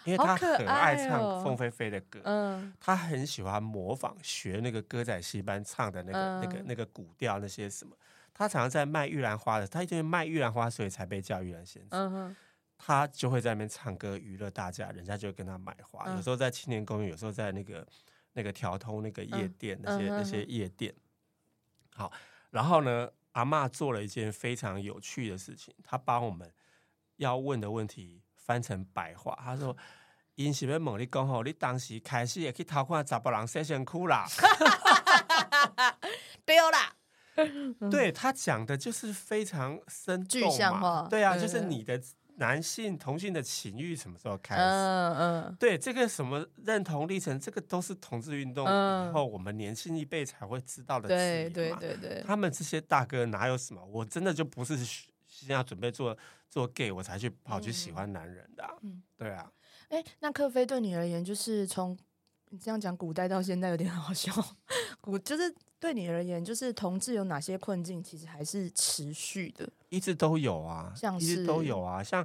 [0.05, 7.95] 因为他很爱唱凤飞飞的歌，嗯，他很喜欢模仿学那个歌仔戏班唱的那个、嗯、那个那个古调那些什么。
[8.33, 11.89] 他常常在卖玉兰花的，他因为卖玉兰花，所以才被叫玉兰仙子。
[11.91, 12.35] 嗯，
[12.79, 16.05] 他就会在那边唱歌娱乐大家，人家就会跟他买花。
[16.07, 17.87] 嗯、有时候在青年公园，有时候在那个
[18.33, 20.91] 那个调通那个夜店，嗯、那些那些夜店。
[21.95, 22.11] 好，
[22.49, 26.51] 然后呢，阿嬷做了一件非常有趣的事情，她帮我们
[27.17, 28.22] 要问的问题。
[28.45, 29.75] 翻成白话，他说
[30.35, 34.25] ：“因是要问你讲吼，你当时开始也去偷看查甫人洗身躯啦。
[36.45, 36.93] ”对啦，
[37.89, 42.01] 对他讲的就是非常生动嘛，对啊，就是你的
[42.35, 44.61] 男性同性的情欲什么时候开始？
[44.61, 51.15] 嗯嗯，对，这个什么认同历程，这个都是同志运动以后我们年轻一辈才会知道的事
[51.53, 51.79] 情嘛。
[51.79, 53.81] 对对对对，他们这些大哥哪有什么？
[53.85, 54.75] 我真的就不是
[55.27, 56.17] 现在准备做。
[56.53, 59.51] 做 gay 我才去跑去喜欢男人的，啊，嗯，对啊。
[59.89, 61.97] 哎、欸，那克菲对你而言，就是从
[62.49, 64.31] 你这样讲古代到现在有点好笑。
[65.01, 72.03] 古就是对你而言，就是同志有哪些困境，其实还是持续的，一直都有啊，像一直都有啊。
[72.03, 72.23] 像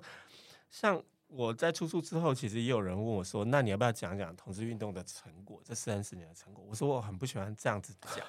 [0.71, 5.59] 像我在出书之后，其实也有人问我说：“那你要不要讲讲同志运动的成果？
[5.65, 8.27] 这三十年的成果？”我说我很不喜欢这样子讲，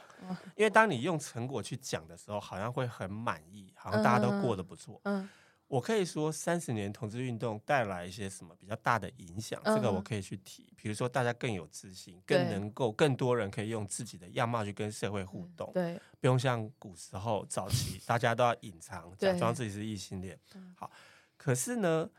[0.56, 5.22] 因为当你用成果去讲的时候，好像会很满意，好像大家都过得不错，嗯。
[5.24, 5.30] 嗯
[5.70, 9.62] 我可以说，三十年同志运动带来一些什么比较大的影响？
[9.64, 10.74] 嗯、这个我可以去提。
[10.76, 15.72] 比如说，大家更有自信，更能够更多人可以用自己的样貌去跟社会互动。
[15.72, 20.40] 对，不用像古时候早期，大家都要隐藏，假装自己是异性恋。
[20.76, 20.90] 好，
[21.38, 22.10] 可是呢，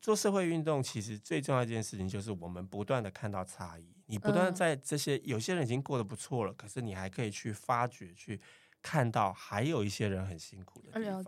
[0.00, 3.94] 做社会运动其实最重要一件事情就是我们不断的看到差异。
[4.06, 8.40] 你不断在这些有些人已经过得不错了，可是你还可以去发掘，去
[8.82, 11.24] 看到还有一些人很辛苦的地方。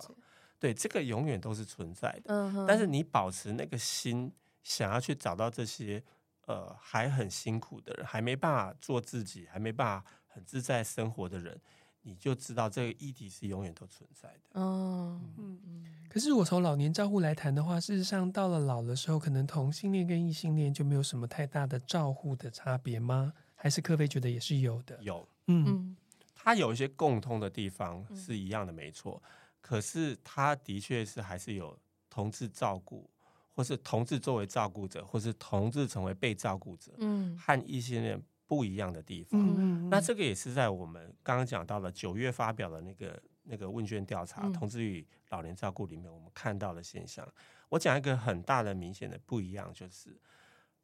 [0.59, 2.35] 对，这个永远都是存在的。
[2.35, 2.67] 嗯哼。
[2.67, 6.03] 但是你保持那个心，想要去找到这些
[6.47, 11.61] 呃还很辛苦的人，还没办法做自己，还没办法很自在生活的人，
[12.03, 14.61] 你就知道这个议题是永远都存在的。
[14.61, 15.85] 哦，嗯嗯。
[16.09, 23.33] 可是我从老年照护来谈的话，事实上到了老的时候，可能同性恋跟异性恋就没有什么太大的照护的差别吗？
[23.55, 24.99] 还是柯菲觉得也是有的？
[25.03, 25.65] 有，嗯。
[25.67, 25.97] 嗯
[26.41, 29.21] 它有一些共通的地方是一样的，没错。
[29.69, 31.79] 可是他的确是还是有
[32.09, 33.11] 同志照顾，
[33.55, 39.39] 或是同志作为照顾者，或是同志成为被照顾者，嗯，和异性恋不一样的地方。
[39.59, 47.31] 嗯，那这个也是在我们刚刚讲到了九月发表的那个那个问卷调查《同志与老年照顾》里面，我们看到的现象。
[47.69, 50.19] 我讲一个很大的明显的不一样，就是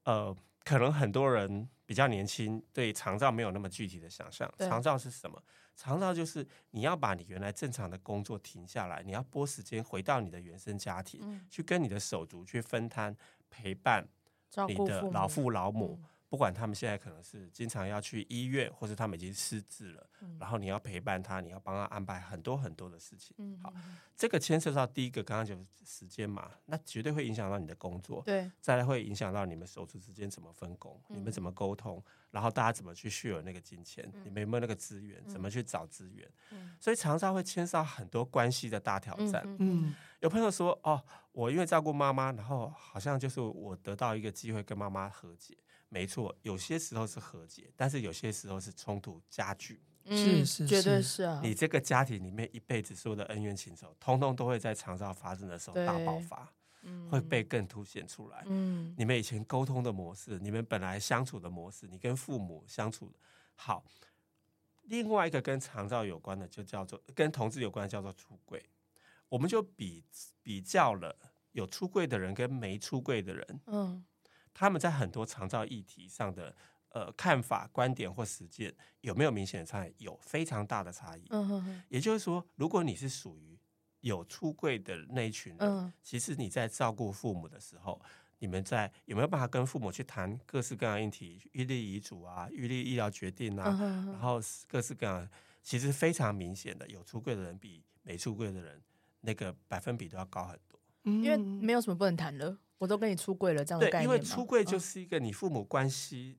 [0.05, 0.37] 呃。
[0.65, 4.53] 可能很多人比较年轻，对长照没有那么具体的想象。
[4.59, 5.43] 长照是什么？
[5.77, 13.15] 长照就是你要把你原来正常的工作停下来，你要拨时间回到你的原生家庭，嗯、去跟你的手足去分摊
[13.51, 14.07] 陪伴
[14.69, 16.01] 你的老父老母。
[16.35, 23.37] 不管他们现在可能是经常要去医院，或是他们已经失智了，嗯、然后你要陪伴他，你要帮他安排很多很多的事情。
[23.39, 23.73] 嗯、好，
[24.17, 28.21] 这个牵涉到第一个，刚刚就是时间嘛，那绝对会影响到你的工作。
[28.27, 36.29] 对，再来会影响到你们手足之间怎么分工，嗯、你们怎么沟通，然后大家怎么去 share 那个金钱，嗯、你们有没有那个资源，怎么去找资源？
[36.51, 39.41] 嗯、所以长照会牵涉到很多关系的大挑战。
[39.45, 45.57] 嗯，嗯有朋友说，哦，我因为照顾妈妈，然后好像就是我得到一个机会跟妈妈和解。
[45.95, 49.81] 没错，有些时候是和解，但是有些时候是冲突加剧。
[50.07, 51.41] 是是，绝对是啊！
[51.41, 56.53] 你这个家庭里面一辈子所有的恩怨情仇，通通都会在长照发生的时候大爆发，
[57.09, 58.43] 会被更凸显出来。
[58.47, 63.15] 嗯，你们以前沟通的模式，你们本来相处的模式，你跟父母相处的
[63.55, 63.85] 好。
[64.83, 68.63] 另外一个跟长照有关的，就叫做跟同志有关的，叫做出柜。
[69.29, 70.05] 我们就比
[70.43, 71.17] 比较了
[71.53, 73.61] 有出柜的人跟没出柜的人。
[73.69, 74.05] 嗯。
[74.55, 76.55] 他们在很多长照议题上的
[76.91, 79.93] 呃看法、观点或实践有没有明显的差异？
[79.99, 81.27] 有非常大的差异。
[81.31, 81.83] 嗯哼哼。
[81.89, 83.59] 也就是说，如果你是属于
[84.01, 88.01] 有出柜的那一群人，嗯、其实你在照顾父母的时候，
[88.39, 93.65] 你们在有没有办法跟父母去谈各式各样议题，预立遗嘱啊、预立医疗决定啊，
[94.07, 95.29] 然后各式各样，
[95.63, 98.81] 其实非常明显的，有出柜的人比没出柜的人
[99.23, 100.79] 那个百分比都要高很多。
[101.05, 102.57] 因为没有什么不能谈的。
[102.79, 104.03] 我都跟你出柜了，这样的概念。
[104.03, 106.39] 对，因为出柜就是一个你父母关系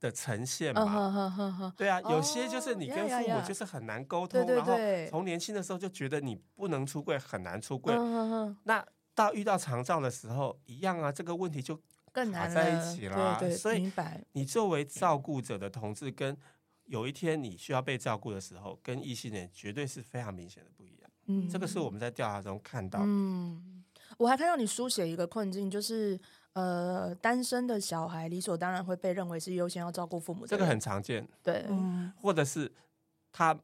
[0.00, 1.72] 的呈现嘛。
[1.76, 4.74] 对啊，有些就是你跟父母就是很难沟通，然后
[5.10, 7.94] 从年轻的时候就觉得你不能出柜，很难出柜。
[8.64, 13.36] 那到遇到长照的时候一样啊，这个问题就更难在一起了。
[13.38, 13.92] 对对，所以
[14.32, 16.36] 你作为照顾者的同志，跟
[16.86, 21.10] 有一天你需要被照顾的时候，跟异性恋绝对是非常明显的不一样。
[21.26, 23.06] 嗯，这个是我们在调查中看到的。
[23.06, 23.73] 嗯。
[24.18, 26.18] 我还看到你书写一个困境，就是
[26.52, 30.46] 呃，单身的小孩理所当然会被认为是优先要照顾父母。
[30.46, 32.70] 这个很常见，对，嗯、或者是
[33.32, 33.58] 他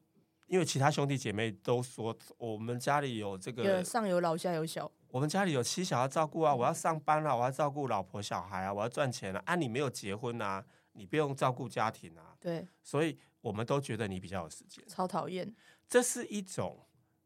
[0.49, 15.55] 因为其他兄弟姐妹都说我们家里有这个上有老下有小，我们家里有妻小要照顾啊，我要上班了，我要照顾老婆小孩啊，我要赚钱了啊，你没有结婚啊，你不用照顾家庭啊，对，所以我们都觉得你比较有时间，超讨厌。
[15.89, 16.81] 这是一种，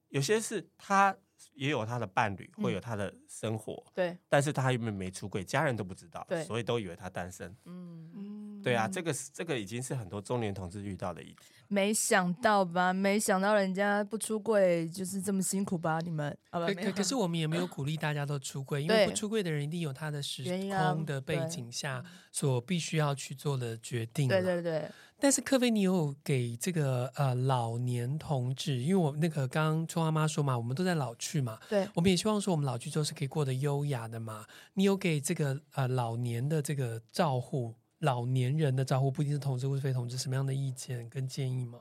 [0.09, 1.17] 有些是他。
[1.55, 8.11] 也有他的伴侣，会有他的生活，嗯、对，但是他因为没出柜，家人都不知道，对，所以都以为他单身，嗯。
[8.17, 11.37] 嗯，对啊，这个是这个已经是很多中年同志遇到的一题。
[11.69, 12.93] 没想到吧？
[12.93, 15.99] 没想到人家不出柜就是这么辛苦吧？
[16.01, 22.03] 你们，可可可是我们也没有鼓励大家都出柜， 因为不出柜的人一定有他的时空的背景下
[22.35, 24.29] 所必须要去做的决定。
[24.29, 24.91] 对对对。
[25.21, 34.45] 但是克菲，你有给这个呃老年同志，因为我那个刚刚春花妈说嘛，我们都在老去嘛，对，我们也希望说我们老去之后是可以过得优雅的嘛。
[34.75, 41.79] 你有给这个呃老年的这个照护，老年人的照护，不一定是同志或是非同志，什么样的意见跟建议吗？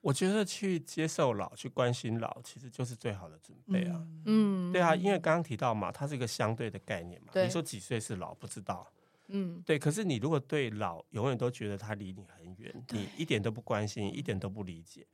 [0.00, 4.00] 我觉得去接受老，去关心老，其实就是最好的准备啊。
[4.24, 7.30] 嗯，对啊，因为刚刚提到嘛，它是一个相对的概念嘛。
[7.32, 8.86] 对你说几岁是老，不知道。
[9.28, 9.78] 嗯，对。
[9.78, 15.06] 可是你如果对老永远都觉得他离你很远，你一点都不关心，一点都不理解，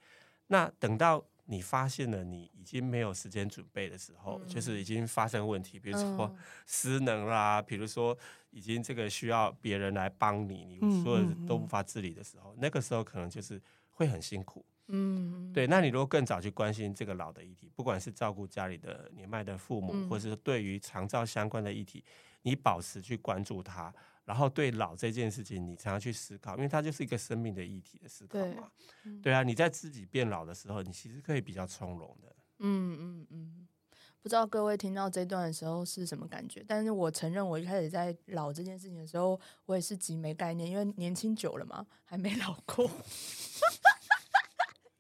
[0.47, 6.35] 那等到你发现了你已经没有时间准备的时候，嗯、就是已经发生问题，比如说
[6.67, 8.17] 失能啦，嗯、比如说
[8.51, 13.61] 已经这个需要别人来帮你，你所有都无法自理的时候，那个时候可能就是
[13.91, 14.65] 会很辛苦。
[14.89, 15.67] 嗯，对。
[15.67, 22.05] 那你如果更早去关心这个老的议题，不管是照顾家里的年迈的父母，嗯、或者是对于长照相关的议题。
[22.45, 23.93] 你保持去关注它，
[24.25, 28.71] 然后对老这件事情，你常常去思考，因为它就是一个生命的议题的思考嘛。
[29.03, 32.35] 对，对啊，你在自己变老的时候，你其实可以比较从容的。
[32.61, 33.69] 嗯嗯嗯。
[34.23, 36.65] 不知道各位听到这段的时候是什么感觉？
[36.67, 42.91] 但是我承认，我一开始在老这件事情的时候，我也是极没概念，因为年轻久了嘛，还没老过。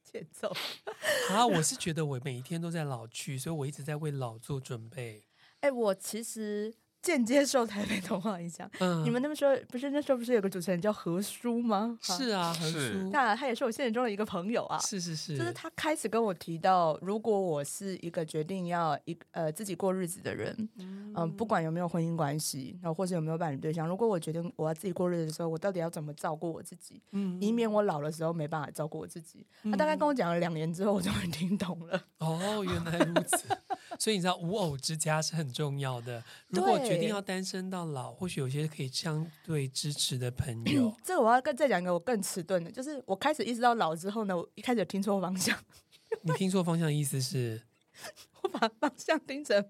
[0.04, 0.54] 节奏
[1.32, 1.46] 啊！
[1.46, 5.24] 我是觉得我每一天都在老去，所以我一直在为老做准备。
[5.60, 6.74] 哎、欸，我其实。
[7.04, 8.68] 间接受台北童话影响。
[8.80, 11.98] 嗯，你们那么说不是那时候不是有个主持人叫何叔吗？
[12.00, 14.78] 是啊， 何叔，那他也是我现实中的一个朋友啊。
[14.78, 27.02] 是是是，就是他开始跟我提到，如果我是一个决定要一呃自己过日子的人，嗯、呃，不管有没有婚姻关系，然后或者有没有伴侣对象，如果我决定我要自己过日子的时候，我到底要怎么照顾我自己？
[27.12, 29.46] 嗯，以免我老的时候没办法照顾我自己。
[29.62, 32.02] 他、嗯、大概跟我讲了两年之后，我终于听懂了。
[32.18, 33.44] 哦，原来如此。
[33.98, 36.22] 所以你知道无偶之家是很重要的。
[36.48, 40.88] 如果决定要单身到老，或许有些可以相对支持的朋友。
[40.88, 45.58] 嗯、 这个我要跟再讲一个我更迟钝的，就是我开始意识到老之后呢，我一开始有听错方向。
[46.22, 47.62] 你听错方向的意思是？
[48.42, 49.64] 我把方向听成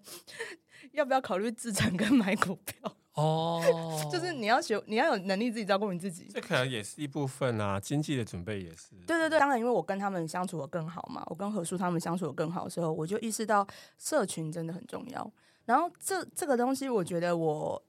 [0.93, 2.97] 要不要考虑自产跟买股票。
[3.15, 3.62] 哦，
[4.11, 6.29] 就是你要学，你要有能力自己照顾你自己。
[6.33, 8.95] 这可能也是一部分啊，经济的准备也是。
[9.07, 13.67] 对对对，当然，因为我跟他们相处的更好嘛，我跟何叔他们相处的更好的时候，我就意识到
[13.99, 15.33] 社群真的很重要。
[15.65, 17.81] 然后这这个东西，我觉得我，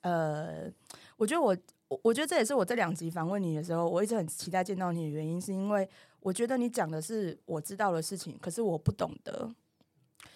[0.00, 0.70] 呃，
[1.16, 1.56] 我觉得我，
[1.88, 5.88] 我我觉得这也是我这两集访问你的时候，我一直很期待见到你的原因，是因为
[6.20, 9.48] 我觉得你讲的是我知道的事情，可是我不懂得。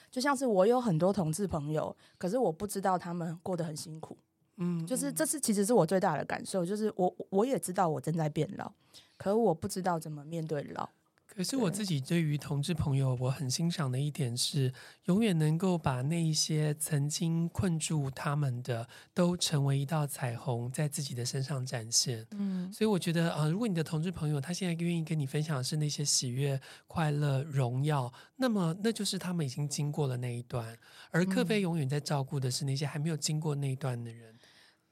[0.09, 4.17] 就像是我有很多同志朋友，可是我不知道他们过得很辛苦。
[4.57, 8.73] 嗯，就是这是其实是我最大的感受，就是我我也知道我正在变老，
[9.17, 10.89] 可我不知道怎么面对老。
[11.29, 14.73] 可是我自己对于同志朋友，我很欣赏的一点是，
[15.05, 22.27] 永远能够把那一些曾经困住他们的，都成为一道彩虹，在自己的身上展现。
[22.31, 30.75] 嗯，所以我觉得啊、呃，如果你的同志朋友他现在愿意跟你分享的是那些喜悦、快乐、荣耀，那么那就是他们已经经过了那一段，
[31.11, 34.35] 而克菲永远在照顾的是那些还没有经过那一段的人。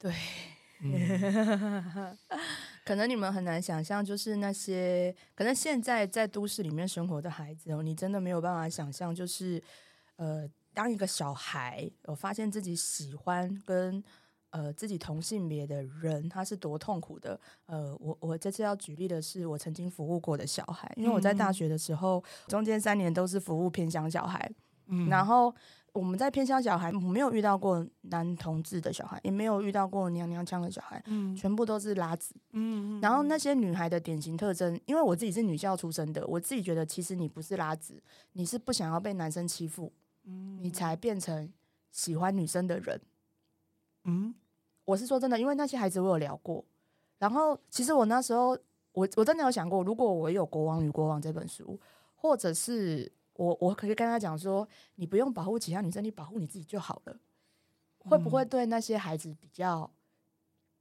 [0.05, 0.13] 对，
[0.81, 2.15] 嗯、
[2.85, 9.59] 可能你们很难想象，就是那些可能现在在都市里面生活的孩子哦，你真的没有办法想象，就是
[10.17, 14.03] 呃，当一个小孩，我发现自己喜欢跟
[14.51, 17.39] 呃自己同性别的人，他是多痛苦的。
[17.65, 24.51] 呃，我我这次要举例的是我曾经服务过的小孩，因为我在大学的时候，中间三年都是服务偏乡小孩，
[24.85, 25.51] 嗯，然后。
[25.95, 39.89] 我们在偏乡小孩，我没有遇到过男同志的小孩，也没有遇到过娘娘腔的小孩，嗯，全部都是拉子，嗯，然后那些女孩的典型特征，因为我自己是女校出身的，我自己觉得其实你不是拉子，你是不想要被男生欺负，
[40.25, 41.49] 嗯，你才变成
[41.93, 42.99] 喜欢女生的人，
[44.03, 44.35] 嗯，
[44.83, 46.65] 我是说真的，因为那些孩子我有聊过，
[47.19, 48.49] 然后其实我那时候
[48.91, 51.79] 我我真的有想过，如果我有《国王与国王》这本书，
[52.15, 53.09] 或者是。
[53.35, 57.17] 我我可以跟他讲说，你不用保护其他女生，你保护你自己就好了。
[57.99, 59.89] 会不会对那些孩子比较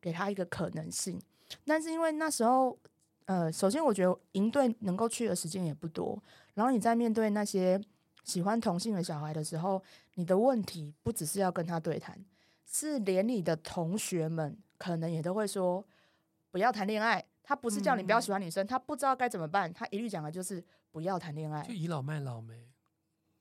[0.00, 1.18] 给他一个可能性？
[1.64, 2.78] 但是因为那时候，
[3.24, 7.80] 呃，首先我觉得营队能够去的时间也不多，然后你在面对那些
[8.24, 9.82] 喜欢同性的小孩的时候，
[10.14, 12.22] 你的问题不只是要跟他对谈，
[12.66, 15.82] 是连你的同学们可能也都会说
[16.50, 17.24] 不要谈恋爱。
[17.42, 20.62] 他不是叫你不要喜欢女生，他不知道该怎么办，他一律讲的就是。
[20.94, 22.70] 不要谈恋爱，就倚老卖老没。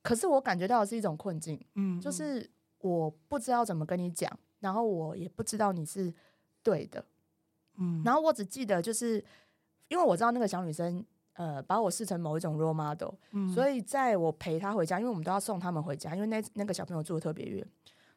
[0.02, 4.28] 可是我感觉到的是一种困境，嗯，就是我不知道怎么跟你讲，
[4.58, 6.12] 然后我也不知道你是
[6.64, 7.04] 对的，
[7.76, 9.24] 嗯，然后我只记得就是
[9.86, 17.64] 因为我知道那个小女生，呃，把我视成某一种 role model，嗯，所以在我陪她回家，因为我们都要送他们回家，因为那那个小朋友住的特别远，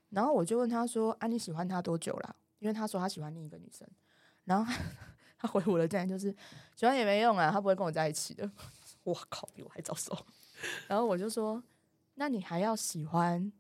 [0.09, 3.88] 然后我就问他说：“啊，你喜欢他多久了？”因为他说他喜欢另一个女生，
[4.45, 4.73] 然后
[5.38, 6.35] 他 回我的这样就是
[6.75, 8.49] 喜欢也没用啊，他不会跟我在一起的。
[9.12, 10.18] 我靠，比我还早熟。
[10.88, 11.64] 然后我就说
[12.16, 13.51] ：“那你还要喜欢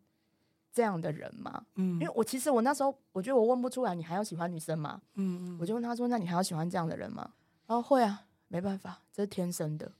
[0.73, 5.01] 这样的人吗？”嗯，因为我其实我那时候我觉得我问不出来，你还要喜欢女生吗？
[5.15, 7.33] 嗯嗯，我就问他说：“那你还要喜欢这样的人吗？”
[7.67, 9.91] 然后会啊，没办法，这是天生的。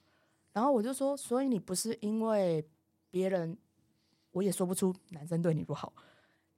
[0.54, 2.68] 然后我就说：“所以你不是因为
[3.10, 3.58] 别人，
[4.32, 5.94] 我也说不出男生对你不好，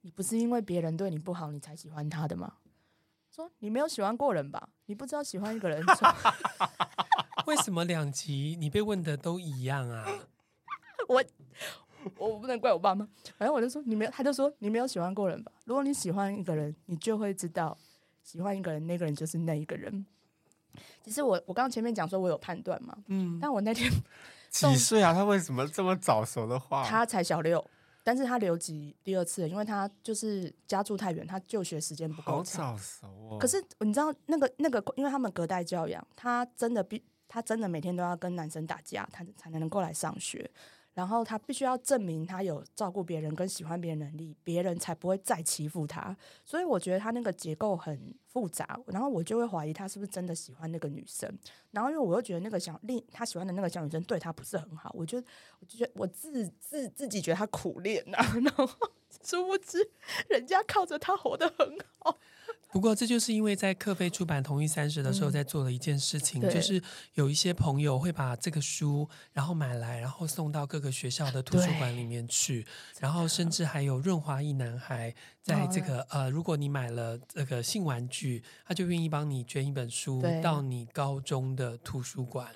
[0.01, 2.53] 你不是因为别人对你不好，你才喜欢他的吗？”
[3.29, 4.69] 说你没有喜欢过人吧？
[4.85, 5.83] 你不知道喜欢一个人。
[7.49, 10.05] 为什么两集你被问的都一样啊？
[11.09, 11.23] 我
[12.17, 15.51] 我不能怪我爸妈，反正我就说你没有，他就说你没有喜欢过人吧？
[15.65, 17.75] 如果你喜欢一个人，你就会知道
[18.23, 20.05] 喜欢一个人，那个人就是那一个人。
[21.03, 23.91] 其实我我刚刚前面讲说我有判断嘛，嗯，但我那天
[24.51, 25.11] 几岁啊？
[25.13, 26.85] 他为什么这么早熟的话？
[26.85, 27.65] 他才小六，
[28.03, 32.67] 但是他留级第二次，因为他就是家住太远，他就学时间不够长。
[32.67, 33.37] 好早熟哦。
[33.39, 37.03] 可是你知道那个那个，因为他们隔代教养，他真的必。
[37.29, 40.51] 他真的每天都要跟男生打架，他才能够来上学。
[40.95, 46.17] 然后他必须要证明他有照顾别人跟喜欢别人能力，别人才不会再欺负他。
[46.43, 51.31] 所以我觉得他那个结构很复杂，然后我就会怀疑他是不是真的喜欢那个女生。
[51.71, 55.19] 然后因为我又觉得那个小另他喜欢的那个小女生对他不是很好，我就
[55.59, 58.67] 我就觉得我自自自己觉得他苦恋呐、啊， 然后
[59.23, 59.89] 殊不知
[60.27, 62.19] 人家靠着他活得很好。
[62.71, 66.81] 不过，这就是因为在克菲出版《同意三十》的时候，在做了一件事情，嗯、就是
[67.15, 72.65] 有一些朋友会把这个书，然后买来，然后送到各个学校的图书馆里面去，
[72.99, 75.15] 然后甚至还有润滑一男孩，
[75.49, 82.47] 在这个呃，如果你买了这个性玩具，他就愿意帮你捐一本书到你高中的图书馆。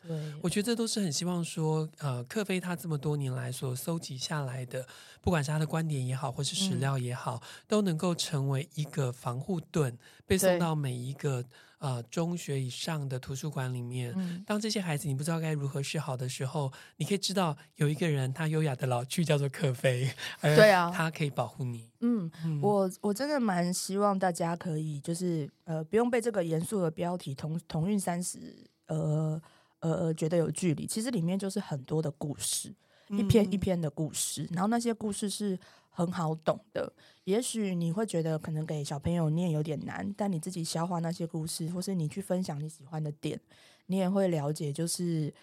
[0.41, 4.86] 我觉得这都是很希望说，呃，克菲他这么多年来所搜集下来的，
[5.22, 9.98] 不管是他的观点也好，或是史料也好，嗯、都能够成为一个防护盾。
[10.26, 11.44] 被送到每一个
[11.80, 20.10] 呃中学以上的图书馆里面，嗯，当这些孩子你不知道该如何是好的时候，你可以知道有一个人他优雅的老去叫做克菲，
[20.42, 21.90] 对啊，他可以保护你。
[22.00, 22.62] 嗯，嗯。
[22.62, 28.56] 我我真的蛮希望大家可以就是呃不用被这个严肃的标题同同运三十
[28.88, 29.42] 呃
[29.80, 32.74] 呃觉得有距离，其实里面就是很多的故事，
[33.10, 35.60] 一篇一篇的故事，然后那些故事是
[35.94, 36.91] 很好懂的。
[37.24, 43.39] 也许你会觉得可能给小朋友念有点难，但你自己消化那些故事，或是你去分享你喜欢的点，
[43.86, 45.34] 你也会了解，就是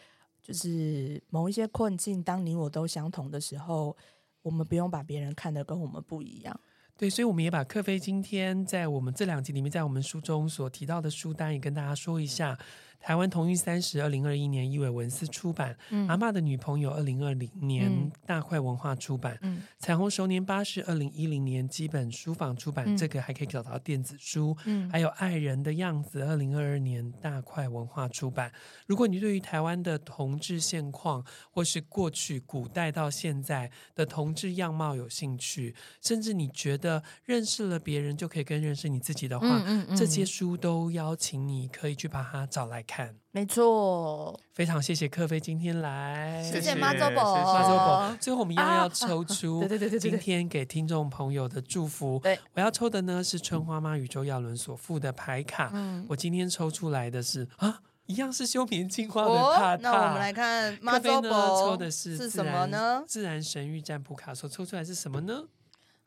[0.43, 3.97] 就是某一些困境，当你我都相同的时候，
[4.43, 6.61] 我们不用把别人看得跟我们不一样。
[6.99, 12.59] 对，所以我们也把克飞今天在我们这两集里面，在我们书中所提到的书单，也跟大家说一下。
[13.01, 28.53] 台湾同运三十，二零二一年，伊伟文斯出版；嗯、阿嬷的女朋友，二零二零年、嗯、大块文化出版；嗯、彩虹熟年八十，二零一零年基本书房出版，嗯、这个还可以找到电子书；嗯、还有爱人的样子，二零二二年大块文化出版。
[28.87, 39.65] 如果你对于台湾的同志现况，或是过去古代到现在的同志样貌有兴趣，甚至你觉得认识了别人就可以更认识你自己的话，
[39.97, 48.17] 这些书都邀请你可以去把它找来看，没错，非常谢谢克飞今天来，谢谢妈祖宝，妈祖婆。
[48.21, 52.19] 最后我们一样要抽出，对对对对，今天给听众朋友的祝福。
[52.21, 55.71] 对，我要抽的呢是春花妈宇宙耀伦所附的牌卡。
[55.73, 59.77] 嗯，我今天抽出来的是啊，一样是休眠净化的卡。
[59.77, 61.31] 那我们来看妈祖婆
[61.63, 63.05] 抽的是是什么呢？
[63.07, 65.45] 自然神域占卜卡所抽出来是什么呢？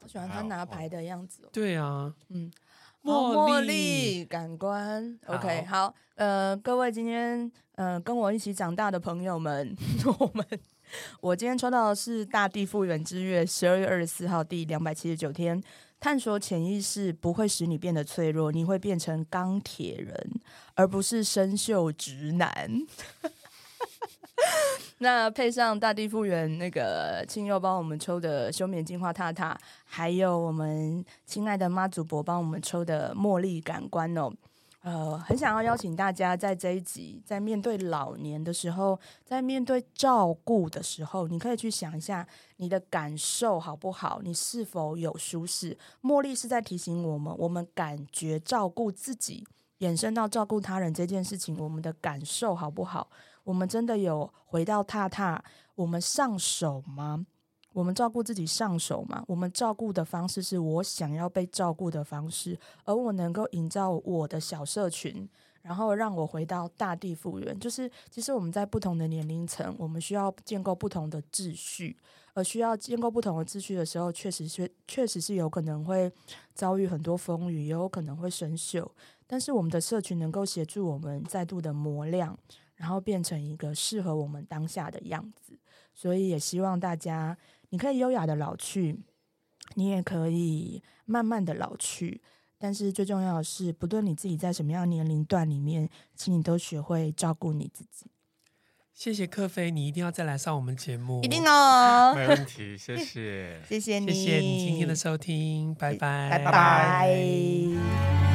[0.01, 1.47] 我喜欢他拿牌的样子。
[1.53, 2.51] 对啊，嗯。
[3.03, 9.75] 茉莉感官，OK，好，好，呃，各位今天呃跟我一起长大的朋友们，
[10.19, 10.45] 我们
[11.19, 15.61] 我今天抽到的是大地复原之月，十二月二十四号第两百七十九天，
[15.99, 20.41] 探索潜意识不会使你变得脆弱，你会变成钢铁人，
[20.75, 22.71] 而不是生锈直男。
[25.03, 34.31] 那配上大地复原那个青柚帮我们抽的休眠净化塔塔，还有我们亲爱的妈祖婆帮我们抽的茉莉感官哦，
[34.81, 42.25] 呃，很想要邀请大家在这一集，在面对老年的时候，在面对照顾的时候，你可以去想一下
[42.55, 44.21] 你的感受好不好？
[44.23, 45.77] 你是否有舒适？
[46.01, 49.45] 茉莉是在提醒我们，我们感觉照顾自己，
[49.79, 53.09] 衍生到照顾他人这件事情，我们的感受好不好？
[53.43, 55.43] 我们真的有回到踏踏，
[55.75, 57.25] 我们上手吗？
[57.73, 59.23] 我们照顾自己上手吗？
[59.27, 65.27] 我们照顾的方式是我想要被照顾的方式，而我能够营造我的小社群，
[65.63, 67.59] 然后让我回到大地复原。
[67.59, 71.97] 就是其实我们在不同的年龄层，我们需要建构不同的秩序，
[72.35, 76.11] 而需要建构不同的秩序的时候，确实是确实是有可能会
[76.53, 78.87] 遭遇很多风雨，也有可能会生锈。
[79.25, 82.37] 但是我们的社群能够协助我们再度的磨亮。
[82.83, 85.57] 然后变成一个适合我们当下的样子，
[85.93, 87.37] 所以也希望大家，
[87.69, 88.99] 你可以优雅的老去，
[89.75, 92.21] 你也可以慢慢的老去，
[92.57, 98.07] 但是最重要的是，不论你自己在什么样的年龄段里面，请你都学会照顾你自己。
[98.93, 106.51] 谢谢克飞，你一定要再来上我们节目，一定哦，没问题，谢谢， 谢谢你，谢谢你今天的收听，拜拜，拜。
[106.51, 108.32] 拜。